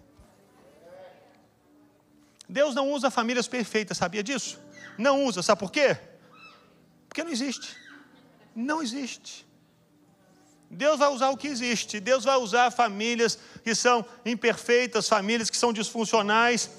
Deus 2.47 2.75
não 2.75 2.91
usa 2.91 3.09
famílias 3.09 3.47
perfeitas, 3.47 3.97
sabia 3.97 4.21
disso? 4.21 4.59
Não 4.97 5.25
usa, 5.25 5.41
sabe 5.41 5.59
por 5.59 5.71
quê? 5.71 5.97
Porque 7.07 7.23
não 7.23 7.31
existe. 7.31 7.75
Não 8.55 8.83
existe. 8.83 9.46
Deus 10.69 10.99
vai 10.99 11.09
usar 11.09 11.29
o 11.29 11.37
que 11.37 11.47
existe, 11.47 11.99
Deus 11.99 12.25
vai 12.25 12.37
usar 12.37 12.71
famílias 12.71 13.39
que 13.63 13.73
são 13.73 14.05
imperfeitas, 14.25 15.07
famílias 15.07 15.49
que 15.49 15.57
são 15.57 15.71
disfuncionais, 15.71 16.69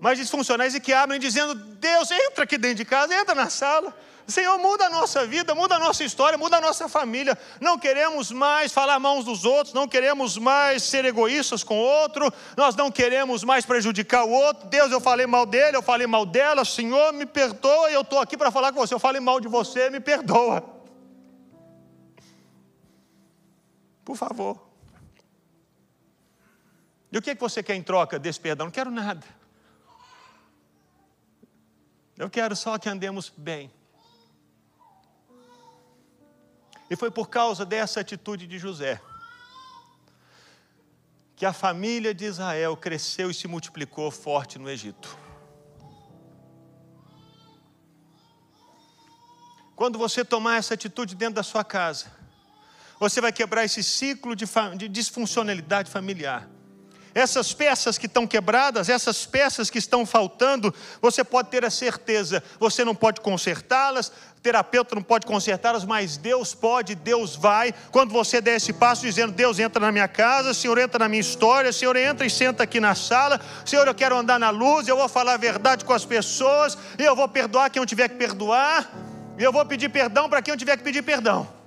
mas 0.00 0.18
disfuncionais 0.18 0.74
e 0.74 0.80
que 0.80 0.92
abrem 0.92 1.18
dizendo: 1.18 1.54
Deus, 1.54 2.10
entra 2.10 2.44
aqui 2.44 2.58
dentro 2.58 2.76
de 2.76 2.84
casa, 2.84 3.14
entra 3.14 3.34
na 3.34 3.48
sala. 3.48 3.94
Senhor, 4.26 4.56
muda 4.58 4.86
a 4.86 4.90
nossa 4.90 5.26
vida, 5.26 5.54
muda 5.56 5.74
a 5.74 5.78
nossa 5.78 6.04
história, 6.04 6.38
muda 6.38 6.58
a 6.58 6.60
nossa 6.60 6.88
família. 6.88 7.36
Não 7.60 7.76
queremos 7.76 8.30
mais 8.30 8.72
falar 8.72 8.98
uns 8.98 9.24
dos 9.24 9.44
outros, 9.44 9.74
não 9.74 9.88
queremos 9.88 10.38
mais 10.38 10.84
ser 10.84 11.04
egoístas 11.04 11.64
com 11.64 11.78
o 11.78 11.82
outro, 11.82 12.32
nós 12.56 12.76
não 12.76 12.92
queremos 12.92 13.42
mais 13.42 13.66
prejudicar 13.66 14.24
o 14.24 14.30
outro. 14.30 14.68
Deus, 14.68 14.92
eu 14.92 15.00
falei 15.00 15.26
mal 15.26 15.44
dele, 15.44 15.76
eu 15.76 15.82
falei 15.82 16.06
mal 16.06 16.24
dela, 16.24 16.64
Senhor, 16.64 17.12
me 17.12 17.26
perdoa, 17.26 17.90
eu 17.90 18.02
estou 18.02 18.20
aqui 18.20 18.36
para 18.36 18.52
falar 18.52 18.72
com 18.72 18.78
você. 18.78 18.94
Eu 18.94 19.00
falei 19.00 19.20
mal 19.20 19.40
de 19.40 19.48
você, 19.48 19.90
me 19.90 19.98
perdoa. 19.98 20.79
Por 24.10 24.16
favor. 24.16 24.60
E 27.12 27.16
o 27.16 27.22
que, 27.22 27.30
é 27.30 27.34
que 27.36 27.40
você 27.40 27.62
quer 27.62 27.76
em 27.76 27.82
troca 27.82 28.18
desse 28.18 28.40
perdão? 28.40 28.66
Não 28.66 28.72
quero 28.72 28.90
nada. 28.90 29.24
Eu 32.18 32.28
quero 32.28 32.56
só 32.56 32.76
que 32.76 32.88
andemos 32.88 33.32
bem. 33.36 33.70
E 36.90 36.96
foi 36.96 37.08
por 37.08 37.28
causa 37.28 37.64
dessa 37.64 38.00
atitude 38.00 38.48
de 38.48 38.58
José 38.58 39.00
que 41.36 41.46
a 41.46 41.52
família 41.52 42.12
de 42.12 42.24
Israel 42.24 42.76
cresceu 42.76 43.30
e 43.30 43.34
se 43.34 43.46
multiplicou 43.46 44.10
forte 44.10 44.58
no 44.58 44.68
Egito. 44.68 45.16
Quando 49.76 50.00
você 50.00 50.24
tomar 50.24 50.56
essa 50.56 50.74
atitude 50.74 51.14
dentro 51.14 51.36
da 51.36 51.44
sua 51.44 51.62
casa, 51.62 52.18
você 53.00 53.18
vai 53.20 53.32
quebrar 53.32 53.64
esse 53.64 53.82
ciclo 53.82 54.36
de, 54.36 54.44
de 54.76 54.86
disfuncionalidade 54.86 55.90
familiar. 55.90 56.46
Essas 57.12 57.52
peças 57.52 57.98
que 57.98 58.06
estão 58.06 58.24
quebradas, 58.24 58.88
essas 58.88 59.26
peças 59.26 59.68
que 59.68 59.78
estão 59.78 60.06
faltando, 60.06 60.72
você 61.02 61.24
pode 61.24 61.48
ter 61.48 61.64
a 61.64 61.70
certeza, 61.70 62.40
você 62.58 62.84
não 62.84 62.94
pode 62.94 63.20
consertá-las, 63.20 64.12
terapeuta 64.40 64.94
não 64.94 65.02
pode 65.02 65.26
consertá-las, 65.26 65.84
mas 65.84 66.16
Deus 66.16 66.54
pode, 66.54 66.94
Deus 66.94 67.34
vai. 67.34 67.74
Quando 67.90 68.12
você 68.12 68.40
der 68.40 68.56
esse 68.56 68.72
passo 68.72 69.02
dizendo: 69.02 69.32
Deus 69.32 69.58
entra 69.58 69.84
na 69.84 69.90
minha 69.90 70.06
casa, 70.06 70.54
Senhor 70.54 70.78
entra 70.78 71.00
na 71.00 71.08
minha 71.08 71.20
história, 71.20 71.72
Senhor 71.72 71.96
entra 71.96 72.24
e 72.24 72.30
senta 72.30 72.62
aqui 72.62 72.78
na 72.78 72.94
sala, 72.94 73.40
Senhor 73.64 73.88
eu 73.88 73.94
quero 73.94 74.16
andar 74.16 74.38
na 74.38 74.50
luz, 74.50 74.86
eu 74.86 74.96
vou 74.96 75.08
falar 75.08 75.34
a 75.34 75.38
verdade 75.38 75.84
com 75.84 75.92
as 75.92 76.04
pessoas, 76.04 76.78
eu 76.96 77.16
vou 77.16 77.26
perdoar 77.26 77.70
quem 77.70 77.82
eu 77.82 77.86
tiver 77.86 78.08
que 78.08 78.14
perdoar, 78.14 78.88
eu 79.36 79.52
vou 79.52 79.66
pedir 79.66 79.88
perdão 79.88 80.28
para 80.28 80.40
quem 80.40 80.52
eu 80.52 80.58
tiver 80.58 80.76
que 80.76 80.84
pedir 80.84 81.02
perdão. 81.02 81.59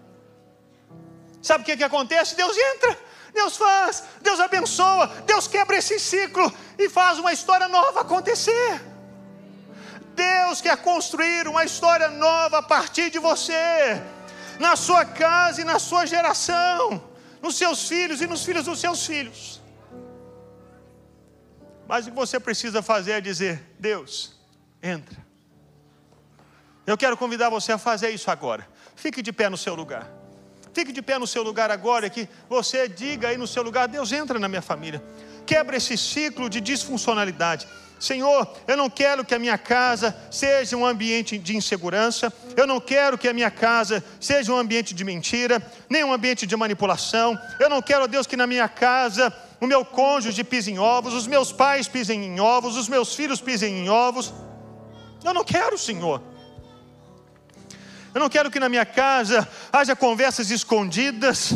Sabe 1.43 1.63
o 1.63 1.65
que, 1.65 1.75
que 1.75 1.83
acontece? 1.83 2.37
Deus 2.37 2.57
entra, 2.57 2.97
Deus 3.33 3.57
faz, 3.57 4.05
Deus 4.21 4.39
abençoa, 4.39 5.07
Deus 5.27 5.45
quebra 5.45 5.75
esse 5.75 5.99
ciclo 5.99 6.51
e 6.79 6.87
faz 6.87 7.19
uma 7.19 7.33
história 7.33 7.67
nova 7.67 7.99
acontecer. 7.99 8.81
Deus 10.15 10.61
quer 10.61 10.77
construir 10.77 11.45
uma 11.49 11.65
história 11.65 12.07
nova 12.07 12.59
a 12.59 12.63
partir 12.63 13.09
de 13.09 13.19
você, 13.19 14.01
na 14.57 14.77
sua 14.77 15.03
casa 15.03 15.59
e 15.59 15.65
na 15.65 15.79
sua 15.79 16.05
geração, 16.05 17.03
nos 17.41 17.57
seus 17.57 17.89
filhos 17.89 18.21
e 18.21 18.27
nos 18.27 18.45
filhos 18.45 18.63
dos 18.63 18.79
seus 18.79 19.05
filhos. 19.05 19.61
Mas 21.85 22.07
o 22.07 22.11
que 22.11 22.15
você 22.15 22.39
precisa 22.39 22.81
fazer 22.81 23.13
é 23.13 23.21
dizer: 23.21 23.61
Deus, 23.77 24.39
entra. 24.81 25.21
Eu 26.87 26.97
quero 26.97 27.17
convidar 27.17 27.49
você 27.49 27.73
a 27.73 27.77
fazer 27.77 28.11
isso 28.11 28.31
agora. 28.31 28.65
Fique 28.95 29.21
de 29.21 29.33
pé 29.33 29.49
no 29.49 29.57
seu 29.57 29.75
lugar. 29.75 30.22
Fique 30.73 30.91
de 30.91 31.01
pé 31.01 31.19
no 31.19 31.27
seu 31.27 31.43
lugar 31.43 31.69
agora, 31.69 32.09
que 32.09 32.27
você 32.49 32.87
diga 32.87 33.27
aí 33.27 33.37
no 33.37 33.47
seu 33.47 33.61
lugar: 33.61 33.87
Deus 33.87 34.11
entra 34.11 34.39
na 34.39 34.47
minha 34.47 34.61
família. 34.61 35.03
Quebra 35.45 35.77
esse 35.77 35.97
ciclo 35.97 36.49
de 36.49 36.59
disfuncionalidade. 36.59 37.67
Senhor, 37.99 38.51
eu 38.67 38.75
não 38.75 38.89
quero 38.89 39.23
que 39.23 39.33
a 39.33 39.39
minha 39.39 39.57
casa 39.57 40.13
seja 40.29 40.75
um 40.75 40.85
ambiente 40.85 41.37
de 41.37 41.55
insegurança, 41.55 42.33
eu 42.57 42.67
não 42.67 42.77
quero 42.77 43.17
que 43.17 43.29
a 43.29 43.33
minha 43.33 43.49
casa 43.49 44.03
seja 44.19 44.51
um 44.51 44.57
ambiente 44.57 44.93
de 44.93 45.05
mentira, 45.05 45.65
nem 45.89 46.03
um 46.03 46.11
ambiente 46.11 46.45
de 46.45 46.53
manipulação. 46.57 47.39
Eu 47.61 47.69
não 47.69 47.81
quero, 47.81 48.05
Deus, 48.05 48.27
que 48.27 48.35
na 48.35 48.45
minha 48.45 48.67
casa 48.67 49.33
o 49.61 49.65
meu 49.65 49.85
cônjuge 49.85 50.43
pise 50.43 50.71
em 50.71 50.79
ovos, 50.79 51.13
os 51.13 51.27
meus 51.27 51.53
pais 51.53 51.87
pisem 51.87 52.25
em 52.25 52.41
ovos, 52.41 52.75
os 52.75 52.89
meus 52.89 53.15
filhos 53.15 53.39
pisem 53.39 53.85
em 53.85 53.89
ovos. 53.89 54.33
Eu 55.23 55.33
não 55.33 55.45
quero, 55.45 55.77
Senhor. 55.77 56.21
Eu 58.13 58.19
não 58.19 58.29
quero 58.29 58.51
que 58.51 58.59
na 58.59 58.69
minha 58.69 58.85
casa 58.85 59.47
haja 59.71 59.95
conversas 59.95 60.51
escondidas. 60.51 61.53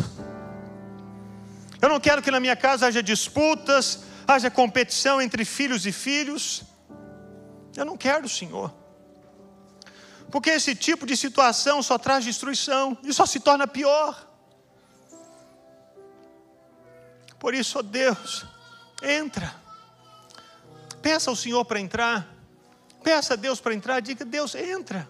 Eu 1.80 1.88
não 1.88 2.00
quero 2.00 2.20
que 2.20 2.30
na 2.30 2.40
minha 2.40 2.56
casa 2.56 2.86
haja 2.86 3.02
disputas, 3.02 4.00
haja 4.26 4.50
competição 4.50 5.22
entre 5.22 5.44
filhos 5.44 5.86
e 5.86 5.92
filhos. 5.92 6.64
Eu 7.76 7.84
não 7.84 7.96
quero, 7.96 8.28
Senhor. 8.28 8.74
Porque 10.30 10.50
esse 10.50 10.74
tipo 10.74 11.06
de 11.06 11.16
situação 11.16 11.82
só 11.82 11.96
traz 11.96 12.24
destruição 12.24 12.98
e 13.04 13.12
só 13.12 13.24
se 13.24 13.40
torna 13.40 13.66
pior. 13.66 14.26
Por 17.38 17.54
isso, 17.54 17.78
ó 17.78 17.82
Deus, 17.82 18.44
entra. 19.00 19.54
Peça 21.00 21.30
ao 21.30 21.36
Senhor 21.36 21.64
para 21.64 21.78
entrar. 21.78 22.28
Peça 23.02 23.34
a 23.34 23.36
Deus 23.36 23.60
para 23.60 23.74
entrar, 23.74 24.00
diga: 24.00 24.24
Deus, 24.24 24.54
entra, 24.54 25.08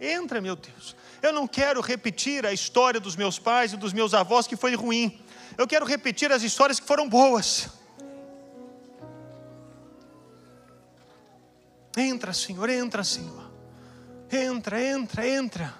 entra, 0.00 0.40
meu 0.40 0.56
Deus. 0.56 0.94
Eu 1.22 1.32
não 1.32 1.46
quero 1.46 1.80
repetir 1.80 2.44
a 2.46 2.52
história 2.52 3.00
dos 3.00 3.16
meus 3.16 3.38
pais 3.38 3.72
e 3.72 3.76
dos 3.76 3.92
meus 3.92 4.14
avós 4.14 4.46
que 4.46 4.56
foi 4.56 4.74
ruim. 4.74 5.20
Eu 5.56 5.66
quero 5.66 5.86
repetir 5.86 6.30
as 6.30 6.42
histórias 6.42 6.78
que 6.78 6.86
foram 6.86 7.08
boas. 7.08 7.68
Entra, 11.96 12.32
Senhor, 12.32 12.68
entra, 12.68 13.02
Senhor. 13.02 13.50
Entra, 14.30 14.82
entra, 14.82 15.26
entra. 15.26 15.74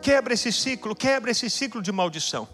Quebra 0.00 0.34
esse 0.34 0.52
ciclo, 0.52 0.94
quebra 0.94 1.30
esse 1.30 1.50
ciclo 1.50 1.82
de 1.82 1.90
maldição. 1.90 2.46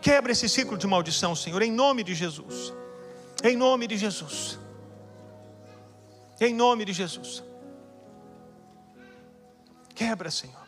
Quebra 0.00 0.32
esse 0.32 0.48
ciclo 0.48 0.76
de 0.76 0.86
maldição, 0.86 1.34
Senhor, 1.36 1.62
em 1.62 1.70
nome 1.70 2.02
de 2.02 2.14
Jesus. 2.14 2.72
Em 3.42 3.56
nome 3.56 3.86
de 3.86 3.96
Jesus. 3.96 4.58
Em 6.40 6.52
nome 6.52 6.84
de 6.84 6.92
Jesus. 6.92 7.42
Quebra, 9.94 10.30
Senhor. 10.30 10.64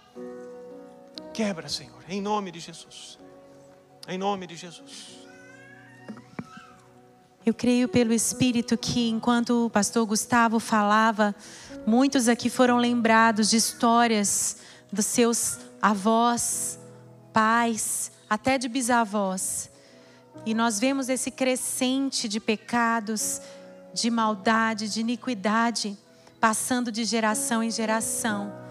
Quebra, 1.32 1.68
Senhor, 1.68 2.02
em 2.08 2.20
nome 2.20 2.50
de 2.50 2.60
Jesus. 2.60 3.18
Em 4.08 4.16
nome 4.16 4.46
de 4.46 4.54
Jesus. 4.54 5.26
Eu 7.44 7.52
creio 7.52 7.88
pelo 7.88 8.12
Espírito 8.12 8.78
que 8.78 9.08
enquanto 9.08 9.66
o 9.66 9.70
pastor 9.70 10.06
Gustavo 10.06 10.58
falava, 10.58 11.34
muitos 11.86 12.28
aqui 12.28 12.48
foram 12.48 12.78
lembrados 12.78 13.50
de 13.50 13.56
histórias 13.56 14.58
dos 14.92 15.06
seus 15.06 15.58
avós, 15.82 16.78
pais, 17.32 18.10
até 18.30 18.58
de 18.58 18.68
bisavós. 18.68 19.70
E 20.44 20.54
nós 20.54 20.78
vemos 20.78 21.08
esse 21.08 21.30
crescente 21.30 22.28
de 22.28 22.40
pecados, 22.40 23.40
de 23.92 24.10
maldade, 24.10 24.88
de 24.88 25.00
iniquidade, 25.00 25.98
passando 26.40 26.90
de 26.92 27.04
geração 27.04 27.62
em 27.62 27.70
geração. 27.70 28.65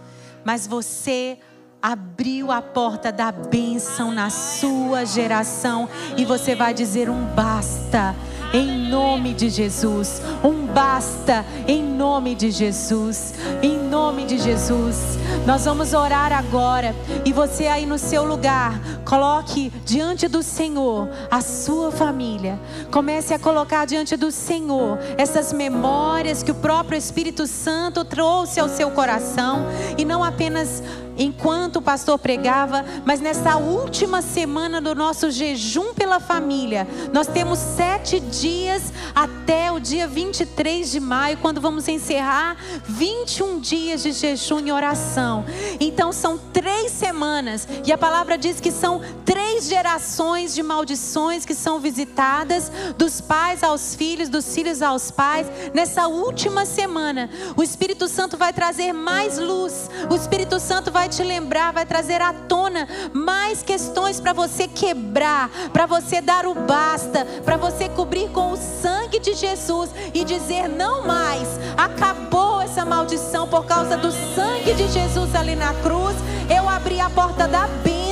Mas 0.46 0.68
você 0.68 1.40
abriu 1.82 2.52
a 2.52 2.62
porta 2.62 3.12
da 3.12 3.32
bênção 3.32 4.12
na 4.12 4.30
sua 4.30 5.06
geração 5.06 5.90
e 6.16 6.24
você 6.24 6.56
vai 6.56 6.74
dizer 6.74 7.10
um 7.10 7.26
basta 7.36 8.16
em 8.54 8.90
nome 8.90 9.34
de 9.34 9.50
Jesus. 9.50 10.22
Um 10.44 10.66
basta 10.66 11.46
em 11.68 11.84
nome 11.84 12.36
de 12.36 12.52
Jesus. 12.52 13.34
Em 13.62 13.85
nome 13.96 14.26
de 14.26 14.38
Jesus. 14.38 15.18
Nós 15.46 15.64
vamos 15.64 15.94
orar 15.94 16.34
agora 16.34 16.94
e 17.24 17.32
você 17.32 17.66
aí 17.66 17.86
no 17.86 17.98
seu 17.98 18.26
lugar, 18.26 18.78
coloque 19.06 19.72
diante 19.86 20.28
do 20.28 20.44
Senhor 20.44 21.08
a 21.32 21.40
sua 21.40 21.94
família. 21.94 22.60
Comece 22.92 23.34
a 23.34 23.40
colocar 23.40 23.86
diante 23.86 24.18
do 24.18 24.34
Senhor 24.34 25.00
essas 25.18 25.54
memórias 25.54 26.44
que 26.44 26.52
o 26.52 26.56
próprio 26.56 26.98
Espírito 26.98 27.48
Santo 27.48 28.04
trouxe 28.04 28.60
ao 28.60 28.68
seu 28.68 28.92
coração 28.92 29.66
e 29.98 30.04
não 30.04 30.22
apenas 30.22 30.84
enquanto 31.18 31.78
o 31.78 31.82
pastor 31.82 32.20
pregava, 32.20 32.86
mas 33.06 33.22
nessa 33.22 33.58
última 33.58 34.22
semana 34.22 34.82
do 34.82 34.94
nosso 34.96 35.32
jejum 35.32 35.94
pela 35.94 36.20
família, 36.20 36.88
nós 37.14 37.28
temos 37.28 37.60
sete 37.60 38.20
dias 38.20 38.94
até 39.14 39.72
o 39.72 39.80
dia 39.80 40.08
23 40.08 40.92
de 40.92 41.00
maio, 41.00 41.38
quando 41.38 41.62
vamos 41.62 41.88
encerrar 41.88 42.58
21 42.88 43.60
dias 43.60 44.04
de 44.04 44.12
jejum 44.12 44.60
e 44.66 44.72
oração. 44.72 45.46
Então 45.80 46.12
são 46.12 46.38
três 46.38 46.92
semanas, 46.92 47.68
e 47.86 47.92
a 47.92 47.98
palavra 47.98 48.38
diz 48.38 48.60
que 48.60 48.72
são 48.72 49.02
três 49.24 49.68
gerações 49.68 50.54
de 50.54 50.62
maldições 50.62 51.46
que 51.46 51.56
são 51.56 51.80
visitadas, 51.80 52.72
dos 52.98 53.22
pais 53.22 53.64
aos 53.64 53.96
filhos, 53.96 54.30
dos 54.30 54.54
filhos 54.54 54.82
aos 54.82 55.12
pais. 55.12 55.48
Nessa 55.74 56.08
última 56.08 56.66
semana, 56.66 57.30
o 57.56 57.64
Espírito 57.64 58.08
Santo 58.08 58.38
vai 58.38 58.54
trazer 58.54 58.94
mais 58.94 59.38
luz, 59.38 59.90
o 60.10 60.16
Espírito 60.16 60.60
Santo 60.60 60.92
vai 60.92 61.05
vai 61.06 61.10
te 61.10 61.24
lembrar, 61.24 61.72
vai 61.72 61.86
trazer 61.86 62.20
à 62.20 62.34
tona 62.34 62.88
mais 63.14 63.62
questões 63.62 64.20
para 64.20 64.34
você 64.34 64.68
quebrar, 64.68 65.52
para 65.72 65.86
você 65.86 66.20
dar 66.20 66.48
o 66.48 66.56
basta, 66.56 67.24
para 67.46 67.58
você 67.58 67.88
cobrir 67.88 68.28
com 68.30 68.52
o 68.52 68.58
sangue 68.58 69.20
de 69.20 69.36
Jesus 69.36 69.92
e 70.16 70.24
dizer: 70.24 70.68
não 70.68 71.06
mais, 71.06 71.48
acabou 71.78 72.60
essa 72.60 72.84
maldição 72.84 73.48
por 73.48 73.66
causa 73.66 73.96
do 73.98 74.12
sangue 74.12 74.74
de 74.74 74.88
Jesus 74.88 75.36
ali 75.36 75.56
na 75.56 75.76
cruz. 75.76 76.16
Eu 76.50 76.68
abri 76.68 77.00
a 77.00 77.10
porta 77.10 77.48
da 77.48 77.68
bênção. 77.68 78.05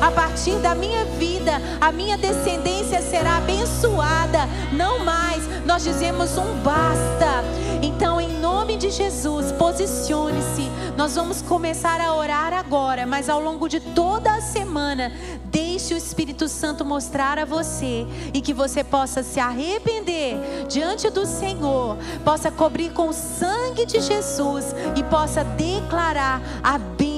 A 0.00 0.10
partir 0.10 0.56
da 0.56 0.74
minha 0.74 1.04
vida, 1.04 1.60
a 1.80 1.90
minha 1.90 2.16
descendência 2.16 3.00
será 3.00 3.38
abençoada. 3.38 4.46
Não 4.72 5.04
mais, 5.04 5.42
nós 5.64 5.82
dizemos 5.82 6.36
um 6.36 6.60
basta. 6.62 7.44
Então, 7.82 8.20
em 8.20 8.38
nome 8.38 8.76
de 8.76 8.90
Jesus, 8.90 9.52
posicione-se. 9.52 10.70
Nós 10.96 11.14
vamos 11.14 11.42
começar 11.42 12.00
a 12.00 12.14
orar 12.14 12.52
agora, 12.52 13.06
mas 13.06 13.28
ao 13.28 13.40
longo 13.40 13.68
de 13.68 13.80
toda 13.80 14.32
a 14.32 14.40
semana, 14.40 15.12
deixe 15.46 15.94
o 15.94 15.96
Espírito 15.96 16.48
Santo 16.48 16.84
mostrar 16.84 17.38
a 17.38 17.44
você 17.44 18.06
e 18.32 18.40
que 18.40 18.52
você 18.52 18.84
possa 18.84 19.22
se 19.22 19.40
arrepender 19.40 20.36
diante 20.68 21.10
do 21.10 21.26
Senhor, 21.26 21.96
possa 22.24 22.50
cobrir 22.50 22.92
com 22.92 23.08
o 23.08 23.12
sangue 23.12 23.84
de 23.86 24.00
Jesus 24.00 24.74
e 24.94 25.02
possa 25.02 25.42
declarar 25.42 26.40
a 26.62 26.78
bênção 26.78 27.15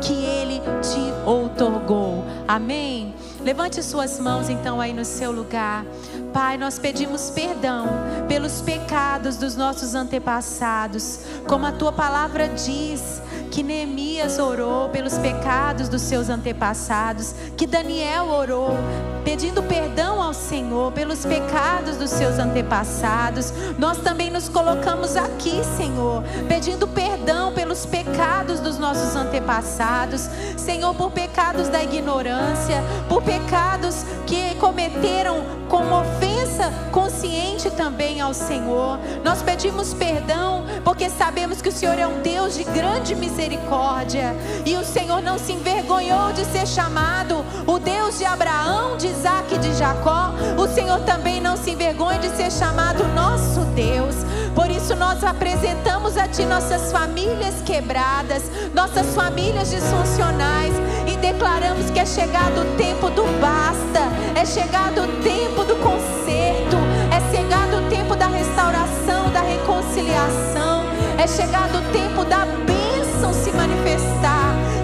que 0.00 0.12
Ele 0.12 0.60
te 0.82 1.26
outorgou. 1.26 2.24
Amém? 2.46 3.14
Levante 3.42 3.82
suas 3.82 4.18
mãos 4.18 4.48
então 4.48 4.80
aí 4.80 4.92
no 4.92 5.04
seu 5.04 5.30
lugar. 5.30 5.84
Pai, 6.32 6.58
nós 6.58 6.78
pedimos 6.78 7.30
perdão 7.30 7.86
pelos 8.28 8.60
pecados 8.60 9.36
dos 9.36 9.56
nossos 9.56 9.94
antepassados, 9.94 11.20
como 11.46 11.66
a 11.66 11.72
tua 11.72 11.92
palavra 11.92 12.48
diz 12.48 13.22
que 13.48 13.62
Neemias 13.62 14.38
orou 14.38 14.88
pelos 14.88 15.18
pecados 15.18 15.88
dos 15.88 16.02
seus 16.02 16.28
antepassados, 16.28 17.34
que 17.56 17.66
Daniel 17.66 18.26
orou 18.26 18.76
pedindo 19.24 19.62
perdão 19.62 20.22
ao 20.22 20.32
Senhor 20.32 20.92
pelos 20.92 21.24
pecados 21.24 21.96
dos 21.96 22.10
seus 22.10 22.38
antepassados. 22.38 23.52
Nós 23.78 23.98
também 23.98 24.30
nos 24.30 24.48
colocamos 24.48 25.16
aqui, 25.16 25.62
Senhor, 25.76 26.22
pedindo 26.48 26.86
perdão 26.86 27.52
pelos 27.52 27.84
pecados 27.84 28.60
dos 28.60 28.78
nossos 28.78 29.16
antepassados, 29.16 30.28
Senhor, 30.56 30.94
por 30.94 31.10
pecados 31.10 31.68
da 31.68 31.82
ignorância, 31.82 32.82
por 33.08 33.22
pecados 33.22 34.04
que 34.26 34.54
cometeram 34.56 35.58
com 35.68 35.82
ofensa 35.92 36.72
consciente 36.90 37.70
também 37.70 38.20
ao 38.20 38.32
Senhor. 38.32 38.98
Nós 39.22 39.42
pedimos 39.42 39.92
perdão 39.92 40.64
porque 40.84 41.10
sabemos 41.10 41.60
que 41.60 41.68
o 41.68 41.72
Senhor 41.72 41.98
é 41.98 42.06
um 42.06 42.22
Deus 42.22 42.54
de 42.54 42.64
grande 42.64 43.14
misericórdia 43.14 43.37
e 44.66 44.76
o 44.76 44.84
Senhor 44.84 45.22
não 45.22 45.38
se 45.38 45.52
envergonhou 45.52 46.32
de 46.32 46.44
ser 46.44 46.66
chamado 46.66 47.44
o 47.66 47.78
Deus 47.78 48.18
de 48.18 48.24
Abraão, 48.24 48.96
de 48.96 49.06
Isaac 49.06 49.54
e 49.54 49.58
de 49.58 49.72
Jacó. 49.74 50.32
O 50.58 50.66
Senhor 50.66 51.00
também 51.00 51.40
não 51.40 51.56
se 51.56 51.70
envergonha 51.70 52.18
de 52.18 52.28
ser 52.36 52.50
chamado 52.50 53.06
nosso 53.14 53.60
Deus. 53.74 54.16
Por 54.54 54.68
isso 54.70 54.96
nós 54.96 55.22
apresentamos 55.22 56.16
a 56.16 56.26
Ti 56.26 56.44
nossas 56.44 56.90
famílias 56.90 57.62
quebradas, 57.64 58.42
nossas 58.74 59.14
famílias 59.14 59.70
disfuncionais 59.70 60.74
e 61.06 61.16
declaramos 61.16 61.88
que 61.90 62.00
é 62.00 62.06
chegado 62.06 62.60
o 62.60 62.76
tempo 62.76 63.08
do 63.10 63.22
basta, 63.40 64.00
é 64.34 64.44
chegado 64.44 65.02
o 65.02 65.22
tempo 65.22 65.64
do 65.64 65.76
conserto, 65.76 66.76
é 67.10 67.36
chegado 67.36 67.86
o 67.86 67.88
tempo 67.88 68.16
da 68.16 68.26
restauração, 68.26 69.30
da 69.30 69.40
reconciliação, 69.40 70.84
é 71.16 71.26
chegado 71.26 71.78
o 71.78 71.92
tempo 71.92 72.24
da 72.24 72.47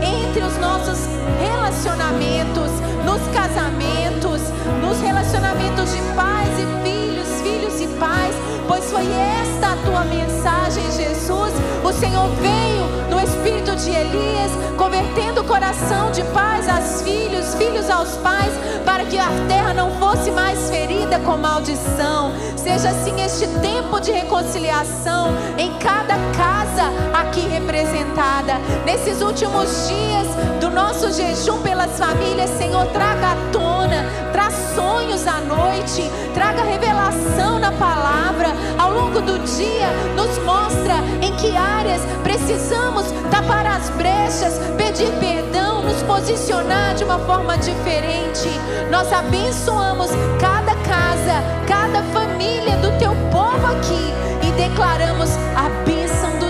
entre 0.03 0.43
os 0.43 0.57
nossos 0.59 0.99
relacionamentos, 1.41 2.71
nos 3.15 3.29
casamentos, 3.29 4.43
nos 4.81 5.01
relacionamentos 5.01 5.93
de 5.93 6.03
pais 6.17 6.51
e 6.59 6.83
filhos, 6.83 7.41
filhos 7.43 7.81
e 7.81 7.87
pais, 7.97 8.35
pois 8.67 8.91
foi 8.91 9.07
esta 9.07 9.75
a 9.75 9.77
tua 9.77 10.05
mensagem, 10.05 10.83
Jesus. 10.91 11.53
O 11.85 11.93
Senhor 11.93 12.29
veio 12.41 12.85
no 13.09 13.21
espírito 13.21 13.77
de 13.77 13.91
Elias, 13.91 14.51
convertendo 14.77 15.43
o 15.43 15.45
coração 15.45 16.11
de 16.11 16.25
pais 16.25 16.69
aos 16.69 17.03
filhos, 17.03 17.55
filhos 17.55 17.89
aos 17.89 18.17
pais, 18.17 18.53
para 18.85 19.05
que 19.05 19.17
a 19.17 19.29
terra 19.47 19.73
não 19.73 19.93
fosse 19.93 20.33
mais 20.33 20.69
ferida 20.69 21.21
com 21.21 21.37
maldição. 21.37 22.33
Seja 22.57 22.89
assim 22.89 23.21
este 23.23 23.47
tempo 23.61 24.01
de 24.01 24.11
reconciliação 24.11 25.29
em 25.57 25.73
cada 25.79 26.15
casa 26.37 26.91
aqui 27.13 27.41
representada. 27.41 28.55
Nesses 28.85 29.21
últimos 29.23 29.87
dias 29.87 30.27
do 30.61 30.71
nosso 30.71 31.13
jejum 31.13 31.61
pelas 31.63 31.99
famílias, 31.99 32.51
Senhor, 32.59 32.87
traga 33.05 33.33
à 33.33 33.37
tona, 33.53 34.07
traz 34.33 34.55
sonhos 34.75 35.27
à 35.27 35.41
noite, 35.41 36.11
traga 36.33 36.63
revelação 36.63 37.59
na 37.59 37.71
palavra. 37.73 38.49
Ao 38.79 38.93
longo 38.93 39.21
do 39.21 39.39
dia, 39.41 39.89
nos 40.17 40.39
mostra 40.39 40.95
em 41.21 41.37
que 41.37 41.55
áreas 41.55 42.01
precisamos 42.23 43.05
tapar 43.31 43.67
as 43.67 43.91
brechas, 43.91 44.59
pedir 44.79 45.13
perdão, 45.21 45.83
nos 45.83 46.03
posicionar 46.05 46.95
de 46.95 47.05
uma 47.05 47.19
forma 47.19 47.59
diferente. 47.59 48.49
Nós 48.91 49.13
abençoamos 49.13 50.11
cada 50.41 50.75
casa, 50.77 51.43
cada 51.67 52.03
família 52.05 52.77
do 52.79 52.91
teu 52.99 53.15
povo 53.31 53.67
aqui 53.67 54.15
e 54.43 54.51
declaramos 54.53 55.31
a 55.55 55.69
bênção 55.85 56.39
do 56.39 56.45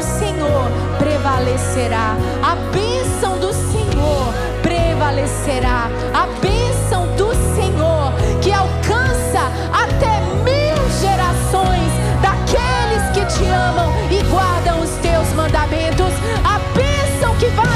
prevalecerá. 0.98 2.16
A 2.42 2.55
bênção 2.72 2.84
Senhor 2.84 2.93
prevalecerá. 5.15 5.89
A 6.12 6.27
bênção 6.41 7.07
do 7.17 7.33
Senhor 7.55 8.12
que 8.43 8.53
alcança 8.53 9.51
até 9.73 10.21
mil 10.43 10.77
gerações 11.01 11.93
daqueles 12.21 13.11
que 13.15 13.25
te 13.37 13.49
amam 13.49 13.93
e 14.11 14.23
guardam 14.25 14.81
os 14.81 14.91
teus 14.97 15.29
mandamentos. 15.35 16.12
A 16.45 16.59
bênção 16.77 17.35
que 17.37 17.47
vai 17.47 17.74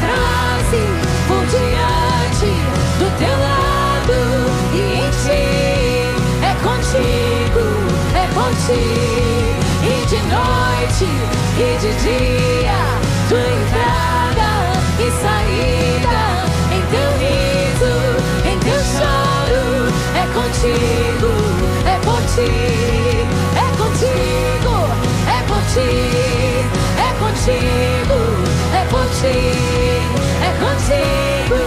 por 0.00 0.06
detrás 0.06 0.72
e 0.72 0.84
por 1.28 1.44
diante 1.46 2.52
do 2.98 3.08
teu 3.18 3.36
lado 3.38 4.18
e 4.72 4.76
em 4.98 5.10
ti. 5.10 5.44
É 6.42 6.54
contigo, 6.62 7.64
é 8.14 8.26
por 8.34 8.52
ti. 8.66 8.84
E 9.82 10.06
de 10.06 10.20
noite 10.28 11.08
e 11.56 11.78
de 11.80 11.90
dia 12.02 12.80
tua 13.28 13.40
entrada 13.40 14.50
e 14.98 15.10
saída. 15.22 16.20
Em 16.72 16.82
teu 16.90 17.08
riso, 17.18 17.92
em 18.44 18.58
teu 18.60 18.80
choro 18.80 19.64
é 20.14 20.24
contigo, 20.34 21.30
é 21.86 21.96
por 22.04 22.22
ti, 22.34 22.50
é 23.56 23.66
contigo, 23.76 24.74
é 25.26 25.40
por 25.46 25.62
ti, 25.72 25.90
é 26.98 27.10
contigo, 27.18 27.99
ti, 29.20 29.26
é 30.40 30.50
contigo, 30.60 31.60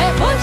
é 0.00 0.10
por 0.18 0.34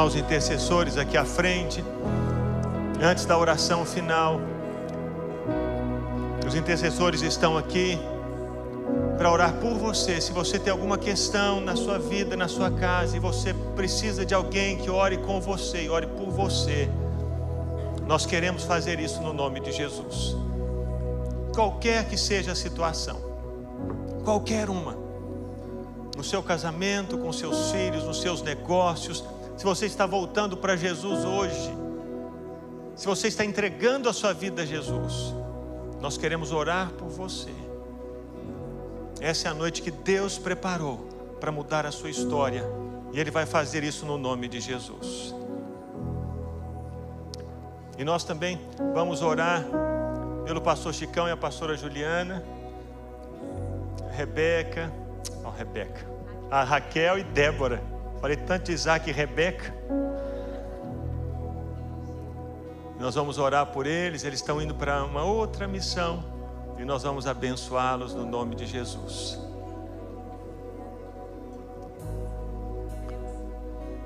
chamar 0.00 0.04
os 0.04 0.16
intercessores 0.16 0.96
aqui 0.96 1.16
à 1.16 1.24
frente, 1.24 1.84
antes 3.02 3.26
da 3.26 3.36
oração 3.36 3.84
final. 3.84 4.40
Os 6.46 6.54
intercessores 6.54 7.22
estão 7.22 7.58
aqui 7.58 7.98
para 9.18 9.30
orar 9.30 9.52
por 9.54 9.74
você. 9.74 10.20
Se 10.20 10.32
você 10.32 10.58
tem 10.58 10.72
alguma 10.72 10.96
questão 10.96 11.60
na 11.60 11.76
sua 11.76 11.98
vida, 11.98 12.34
na 12.34 12.48
sua 12.48 12.70
casa, 12.70 13.16
e 13.16 13.20
você 13.20 13.52
precisa 13.76 14.24
de 14.24 14.32
alguém 14.32 14.78
que 14.78 14.88
ore 14.88 15.18
com 15.18 15.40
você 15.40 15.82
e 15.82 15.90
ore 15.90 16.06
por 16.06 16.30
você, 16.30 16.88
nós 18.06 18.24
queremos 18.24 18.64
fazer 18.64 18.98
isso 18.98 19.20
no 19.20 19.34
nome 19.34 19.60
de 19.60 19.70
Jesus. 19.70 20.36
Qualquer 21.54 22.08
que 22.08 22.16
seja 22.16 22.52
a 22.52 22.54
situação, 22.54 23.18
qualquer 24.24 24.70
uma, 24.70 24.96
no 26.16 26.24
seu 26.24 26.42
casamento, 26.42 27.18
com 27.18 27.32
seus 27.32 27.70
filhos, 27.70 28.04
nos 28.04 28.20
seus 28.20 28.40
negócios, 28.40 29.22
se 29.60 29.66
você 29.66 29.84
está 29.84 30.06
voltando 30.06 30.56
para 30.56 30.74
Jesus 30.74 31.22
hoje, 31.22 31.70
se 32.96 33.04
você 33.06 33.28
está 33.28 33.44
entregando 33.44 34.08
a 34.08 34.12
sua 34.14 34.32
vida 34.32 34.62
a 34.62 34.64
Jesus, 34.64 35.34
nós 36.00 36.16
queremos 36.16 36.50
orar 36.50 36.90
por 36.92 37.08
você. 37.08 37.50
Essa 39.20 39.48
é 39.48 39.50
a 39.50 39.54
noite 39.54 39.82
que 39.82 39.90
Deus 39.90 40.38
preparou 40.38 41.06
para 41.38 41.52
mudar 41.52 41.84
a 41.84 41.92
sua 41.92 42.08
história, 42.08 42.64
e 43.12 43.20
Ele 43.20 43.30
vai 43.30 43.44
fazer 43.44 43.84
isso 43.84 44.06
no 44.06 44.16
nome 44.16 44.48
de 44.48 44.60
Jesus. 44.60 45.34
E 47.98 48.02
nós 48.02 48.24
também 48.24 48.58
vamos 48.94 49.20
orar 49.20 49.66
pelo 50.46 50.62
pastor 50.62 50.94
Chicão 50.94 51.28
e 51.28 51.32
a 51.32 51.36
pastora 51.36 51.76
Juliana, 51.76 52.42
Rebeca, 54.10 54.90
não, 55.42 55.50
Rebeca, 55.50 56.00
a 56.50 56.64
Raquel 56.64 57.18
e 57.18 57.24
Débora. 57.24 57.89
Falei 58.20 58.36
tanto 58.36 58.66
de 58.66 58.72
Isaac 58.72 59.08
e 59.08 59.12
Rebeca. 59.12 59.74
Nós 62.98 63.14
vamos 63.14 63.38
orar 63.38 63.66
por 63.66 63.86
eles, 63.86 64.24
eles 64.24 64.40
estão 64.40 64.60
indo 64.60 64.74
para 64.74 65.02
uma 65.04 65.24
outra 65.24 65.66
missão 65.66 66.22
e 66.78 66.84
nós 66.84 67.02
vamos 67.02 67.26
abençoá-los 67.26 68.14
no 68.14 68.26
nome 68.26 68.54
de 68.54 68.66
Jesus. 68.66 69.38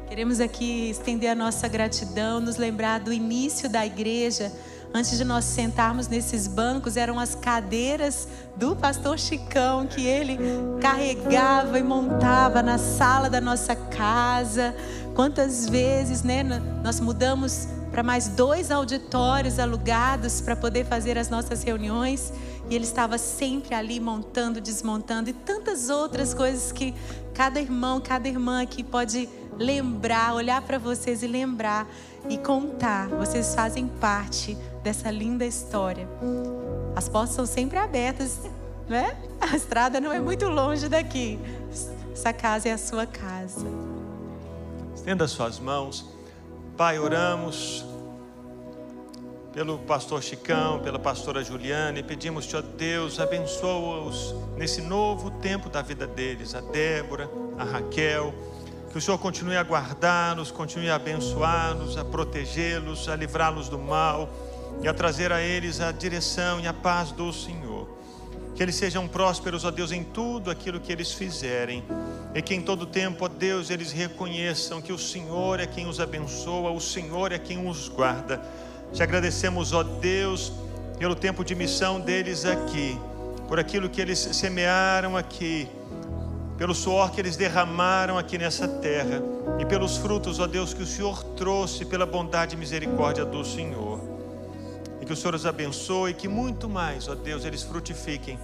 Queremos 0.09 0.39
aqui 0.39 0.91
estender 0.91 1.29
a 1.31 1.35
nossa 1.35 1.67
gratidão, 1.67 2.39
nos 2.39 2.57
lembrar 2.57 3.01
do 3.01 3.12
início 3.12 3.69
da 3.69 3.85
igreja. 3.85 4.53
Antes 4.97 5.19
de 5.19 5.25
nós 5.25 5.45
sentarmos 5.45 6.07
nesses 6.07 6.47
bancos, 6.47 6.97
eram 6.97 7.19
as 7.19 7.35
cadeiras 7.35 8.29
do 8.55 8.77
pastor 8.77 9.19
Chicão 9.19 9.89
que 9.89 10.07
ele 10.07 10.39
carregava 10.81 11.81
e 11.81 11.83
montava 11.83 12.63
na 12.63 12.79
sala 12.79 13.29
da 13.29 13.41
nossa 13.41 13.75
casa. 13.75 14.73
Quantas 15.13 15.69
vezes, 15.69 16.23
né, 16.23 16.45
nós 16.85 17.01
mudamos 17.01 17.67
para 17.91 18.05
mais 18.05 18.29
dois 18.29 18.71
auditórios 18.71 19.59
alugados 19.59 20.41
para 20.41 20.55
poder 20.55 20.87
fazer 20.87 21.19
as 21.19 21.29
nossas 21.29 21.65
reuniões. 21.65 22.33
E 22.71 22.77
ele 22.77 22.85
estava 22.85 23.19
sempre 23.19 23.75
ali 23.75 23.99
montando, 23.99 24.61
desmontando 24.61 25.29
e 25.29 25.33
tantas 25.33 25.91
outras 25.91 26.33
coisas 26.33 26.71
que 26.71 26.95
cada 27.35 27.61
irmão, 27.61 28.01
cada 28.01 28.29
irmã 28.29 28.63
aqui 28.63 28.85
pode 28.85 29.29
lembrar, 29.59 30.35
olhar 30.35 30.63
para 30.63 30.79
vocês 30.79 31.25
e 31.25 31.27
lembrar 31.27 31.85
e 32.29 32.39
contar. 32.39 33.09
Vocês 33.09 33.57
fazem 33.57 33.89
parte 33.89 34.57
dessa 34.85 35.11
linda 35.11 35.47
história. 35.47 36.07
As 36.95 37.09
portas 37.09 37.35
são 37.35 37.47
sempre 37.47 37.78
abertas, 37.78 38.39
né? 38.87 39.16
A 39.41 39.57
estrada 39.57 39.99
não 39.99 40.12
é 40.12 40.20
muito 40.20 40.47
longe 40.47 40.91
daqui. 40.91 41.41
Essa 42.12 42.35
casa 42.35 42.68
é 42.68 42.72
a 42.72 42.78
sua 42.78 43.07
casa. 43.07 43.66
Estenda 44.95 45.26
suas 45.26 45.59
mãos. 45.59 46.07
Pai, 46.76 46.99
oramos 46.99 47.85
pelo 49.55 49.78
pastor 49.78 50.22
Chicão, 50.22 50.80
pela 50.80 50.99
pastora 50.99 51.43
Juliana, 51.43 52.01
e 52.01 52.03
pedimos, 52.03 52.45
Senhor 52.45 52.62
Deus, 52.62 53.18
abençoa-os 53.18 54.35
nesse 54.57 54.82
novo 54.82 55.30
tempo 55.30 55.70
da 55.70 55.80
vida 55.80 56.07
deles, 56.07 56.55
a 56.55 56.61
Débora, 56.61 57.30
a 57.57 57.64
Raquel, 57.64 58.35
que 58.91 58.99
o 58.99 59.01
Senhor 59.01 59.16
continue 59.18 59.57
a 59.57 59.62
guardá-los, 59.62 60.51
continue 60.51 60.91
a 60.91 60.97
abençoá-los, 60.97 61.97
a 61.97 62.05
protegê-los, 62.05 63.09
a 63.09 63.14
livrá-los 63.14 63.68
do 63.68 63.78
mal 63.78 64.28
e 64.83 64.89
a 64.89 64.95
trazer 64.95 65.33
a 65.33 65.41
eles 65.41 65.81
a 65.81 65.93
direção 65.93 66.61
e 66.61 66.66
a 66.66 66.72
paz 66.72 67.12
do 67.12 67.33
Senhor. 67.33 67.89
Que 68.55 68.62
eles 68.62 68.77
sejam 68.77 69.09
prósperos, 69.09 69.64
ó 69.64 69.70
Deus, 69.70 69.91
em 69.91 70.05
tudo 70.05 70.51
aquilo 70.51 70.79
que 70.79 70.93
eles 70.93 71.12
fizerem. 71.12 71.83
E 72.35 72.41
que 72.41 72.55
em 72.55 72.61
todo 72.61 72.87
tempo, 72.87 73.25
ó 73.25 73.29
Deus, 73.29 73.70
eles 73.70 73.93
reconheçam 73.93 74.81
que 74.81 74.93
o 74.93 74.99
Senhor 74.99 75.59
é 75.59 75.66
quem 75.66 75.87
os 75.87 75.99
abençoa, 75.99 76.70
o 76.70 76.81
Senhor 76.81 77.33
é 77.33 77.39
quem 77.39 77.68
os 77.68 77.89
guarda. 77.89 78.41
Te 78.93 79.03
agradecemos, 79.03 79.72
ó 79.72 79.83
Deus, 79.83 80.53
pelo 80.99 81.14
tempo 81.14 81.45
de 81.45 81.55
missão 81.55 82.01
deles 82.01 82.45
aqui, 82.45 82.99
por 83.49 83.59
aquilo 83.59 83.89
que 83.89 84.01
eles 84.01 84.18
semearam 84.18 85.16
aqui 85.16 85.68
pelo 86.57 86.75
suor 86.75 87.11
que 87.11 87.20
eles 87.20 87.37
derramaram 87.37 88.16
aqui 88.16 88.39
nessa 88.39 88.68
terra 88.68 89.22
e 89.59 89.66
pelos 89.66 89.97
frutos, 89.97 90.39
ó 90.39 90.47
Deus, 90.47 90.72
que 90.72 90.83
o 90.83 90.87
Senhor 90.87 91.22
trouxe 91.37 91.85
pela 91.85 92.07
bondade 92.07 92.55
e 92.55 92.59
misericórdia 92.59 93.25
do 93.25 93.45
Senhor. 93.45 93.94
E 95.05 95.07
que 95.07 95.13
o 95.13 95.17
Senhor 95.17 95.35
os 95.35 95.45
abençoe 95.45 96.13
e 96.13 96.15
que 96.15 96.27
muito 96.27 96.67
mais, 96.67 97.09
ó 97.09 97.15
Deus, 97.15 97.45
eles 97.45 97.63
frutifiquem, 97.63 98.39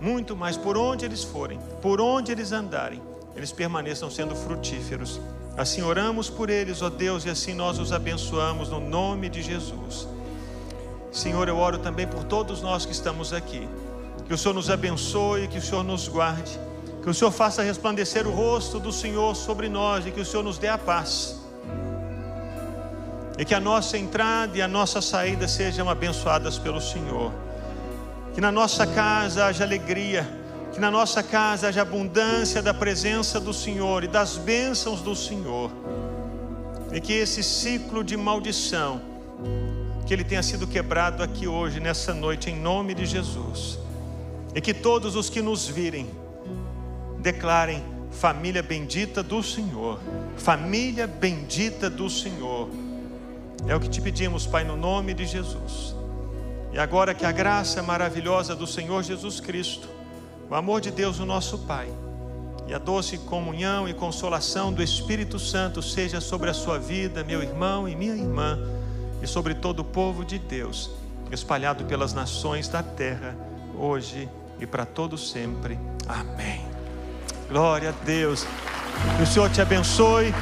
muito 0.00 0.34
mais 0.34 0.56
por 0.56 0.76
onde 0.76 1.04
eles 1.04 1.22
forem, 1.22 1.60
por 1.80 2.00
onde 2.00 2.32
eles 2.32 2.50
andarem, 2.50 3.00
eles 3.36 3.52
permaneçam 3.52 4.10
sendo 4.10 4.34
frutíferos. 4.34 5.20
Assim 5.56 5.82
oramos 5.82 6.28
por 6.28 6.50
eles, 6.50 6.82
ó 6.82 6.90
Deus, 6.90 7.24
e 7.24 7.30
assim 7.30 7.54
nós 7.54 7.78
os 7.78 7.92
abençoamos 7.92 8.70
no 8.70 8.80
nome 8.80 9.28
de 9.28 9.40
Jesus. 9.40 10.08
Senhor, 11.12 11.46
eu 11.46 11.58
oro 11.58 11.78
também 11.78 12.08
por 12.08 12.24
todos 12.24 12.60
nós 12.60 12.84
que 12.84 12.90
estamos 12.90 13.32
aqui. 13.32 13.68
Que 14.26 14.34
o 14.34 14.36
Senhor 14.36 14.52
nos 14.52 14.68
abençoe, 14.68 15.46
que 15.46 15.58
o 15.58 15.62
Senhor 15.62 15.84
nos 15.84 16.08
guarde 16.08 16.58
que 17.04 17.10
o 17.10 17.12
Senhor 17.12 17.30
faça 17.30 17.62
resplandecer 17.62 18.26
o 18.26 18.30
rosto 18.30 18.80
do 18.80 18.90
Senhor 18.90 19.36
sobre 19.36 19.68
nós 19.68 20.06
e 20.06 20.10
que 20.10 20.22
o 20.22 20.24
Senhor 20.24 20.42
nos 20.42 20.56
dê 20.56 20.68
a 20.68 20.78
paz. 20.78 21.43
E 23.38 23.44
que 23.44 23.54
a 23.54 23.60
nossa 23.60 23.98
entrada 23.98 24.56
e 24.56 24.62
a 24.62 24.68
nossa 24.68 25.00
saída 25.00 25.48
sejam 25.48 25.88
abençoadas 25.88 26.58
pelo 26.58 26.80
Senhor. 26.80 27.32
Que 28.32 28.40
na 28.40 28.52
nossa 28.52 28.86
casa 28.86 29.46
haja 29.46 29.64
alegria, 29.64 30.28
que 30.72 30.80
na 30.80 30.90
nossa 30.90 31.22
casa 31.22 31.68
haja 31.68 31.82
abundância 31.82 32.60
da 32.60 32.74
presença 32.74 33.40
do 33.40 33.52
Senhor 33.52 34.04
e 34.04 34.08
das 34.08 34.36
bênçãos 34.36 35.00
do 35.00 35.14
Senhor. 35.14 35.70
E 36.92 37.00
que 37.00 37.12
esse 37.12 37.42
ciclo 37.42 38.04
de 38.04 38.16
maldição, 38.16 39.00
que 40.06 40.12
ele 40.12 40.24
tenha 40.24 40.42
sido 40.42 40.66
quebrado 40.66 41.22
aqui 41.22 41.46
hoje, 41.46 41.80
nessa 41.80 42.12
noite, 42.14 42.50
em 42.50 42.56
nome 42.56 42.94
de 42.94 43.06
Jesus. 43.06 43.78
E 44.54 44.60
que 44.60 44.72
todos 44.72 45.16
os 45.16 45.28
que 45.28 45.42
nos 45.42 45.66
virem, 45.66 46.08
declarem: 47.18 47.82
família 48.10 48.62
bendita 48.62 49.22
do 49.22 49.42
Senhor, 49.42 49.98
família 50.36 51.06
bendita 51.06 51.90
do 51.90 52.08
Senhor. 52.08 52.68
É 53.66 53.74
o 53.74 53.80
que 53.80 53.88
te 53.88 54.00
pedimos, 54.00 54.46
Pai, 54.46 54.62
no 54.64 54.76
nome 54.76 55.14
de 55.14 55.26
Jesus. 55.26 55.94
E 56.72 56.78
agora 56.78 57.14
que 57.14 57.24
a 57.24 57.32
graça 57.32 57.82
maravilhosa 57.82 58.54
do 58.54 58.66
Senhor 58.66 59.02
Jesus 59.02 59.40
Cristo, 59.40 59.88
o 60.50 60.54
amor 60.54 60.80
de 60.80 60.90
Deus, 60.90 61.18
o 61.18 61.24
nosso 61.24 61.58
Pai, 61.58 61.88
e 62.66 62.74
a 62.74 62.78
doce 62.78 63.18
comunhão 63.18 63.88
e 63.88 63.94
consolação 63.94 64.72
do 64.72 64.82
Espírito 64.82 65.38
Santo 65.38 65.82
seja 65.82 66.20
sobre 66.20 66.50
a 66.50 66.54
sua 66.54 66.78
vida, 66.78 67.22
meu 67.22 67.42
irmão 67.42 67.88
e 67.88 67.94
minha 67.94 68.14
irmã, 68.14 68.58
e 69.22 69.26
sobre 69.26 69.54
todo 69.54 69.80
o 69.80 69.84
povo 69.84 70.24
de 70.24 70.38
Deus, 70.38 70.90
espalhado 71.30 71.84
pelas 71.84 72.12
nações 72.12 72.68
da 72.68 72.82
terra, 72.82 73.36
hoje 73.78 74.28
e 74.58 74.66
para 74.66 74.84
todo 74.84 75.16
sempre. 75.16 75.78
Amém. 76.06 76.64
Glória 77.48 77.90
a 77.90 78.04
Deus. 78.04 78.46
Que 79.16 79.22
o 79.22 79.26
Senhor 79.26 79.50
te 79.50 79.60
abençoe. 79.60 80.32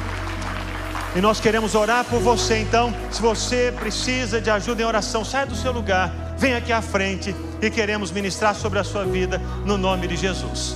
E 1.15 1.21
nós 1.21 1.39
queremos 1.39 1.75
orar 1.75 2.03
por 2.05 2.19
você. 2.19 2.57
Então, 2.57 2.93
se 3.11 3.21
você 3.21 3.73
precisa 3.77 4.41
de 4.41 4.49
ajuda 4.49 4.81
em 4.81 4.85
oração, 4.85 5.23
saia 5.23 5.45
do 5.45 5.55
seu 5.55 5.71
lugar, 5.71 6.11
vem 6.37 6.55
aqui 6.55 6.71
à 6.71 6.81
frente 6.81 7.35
e 7.61 7.69
queremos 7.69 8.11
ministrar 8.11 8.55
sobre 8.55 8.79
a 8.79 8.83
sua 8.83 9.05
vida 9.05 9.39
no 9.63 9.77
nome 9.77 10.07
de 10.07 10.15
Jesus. 10.15 10.75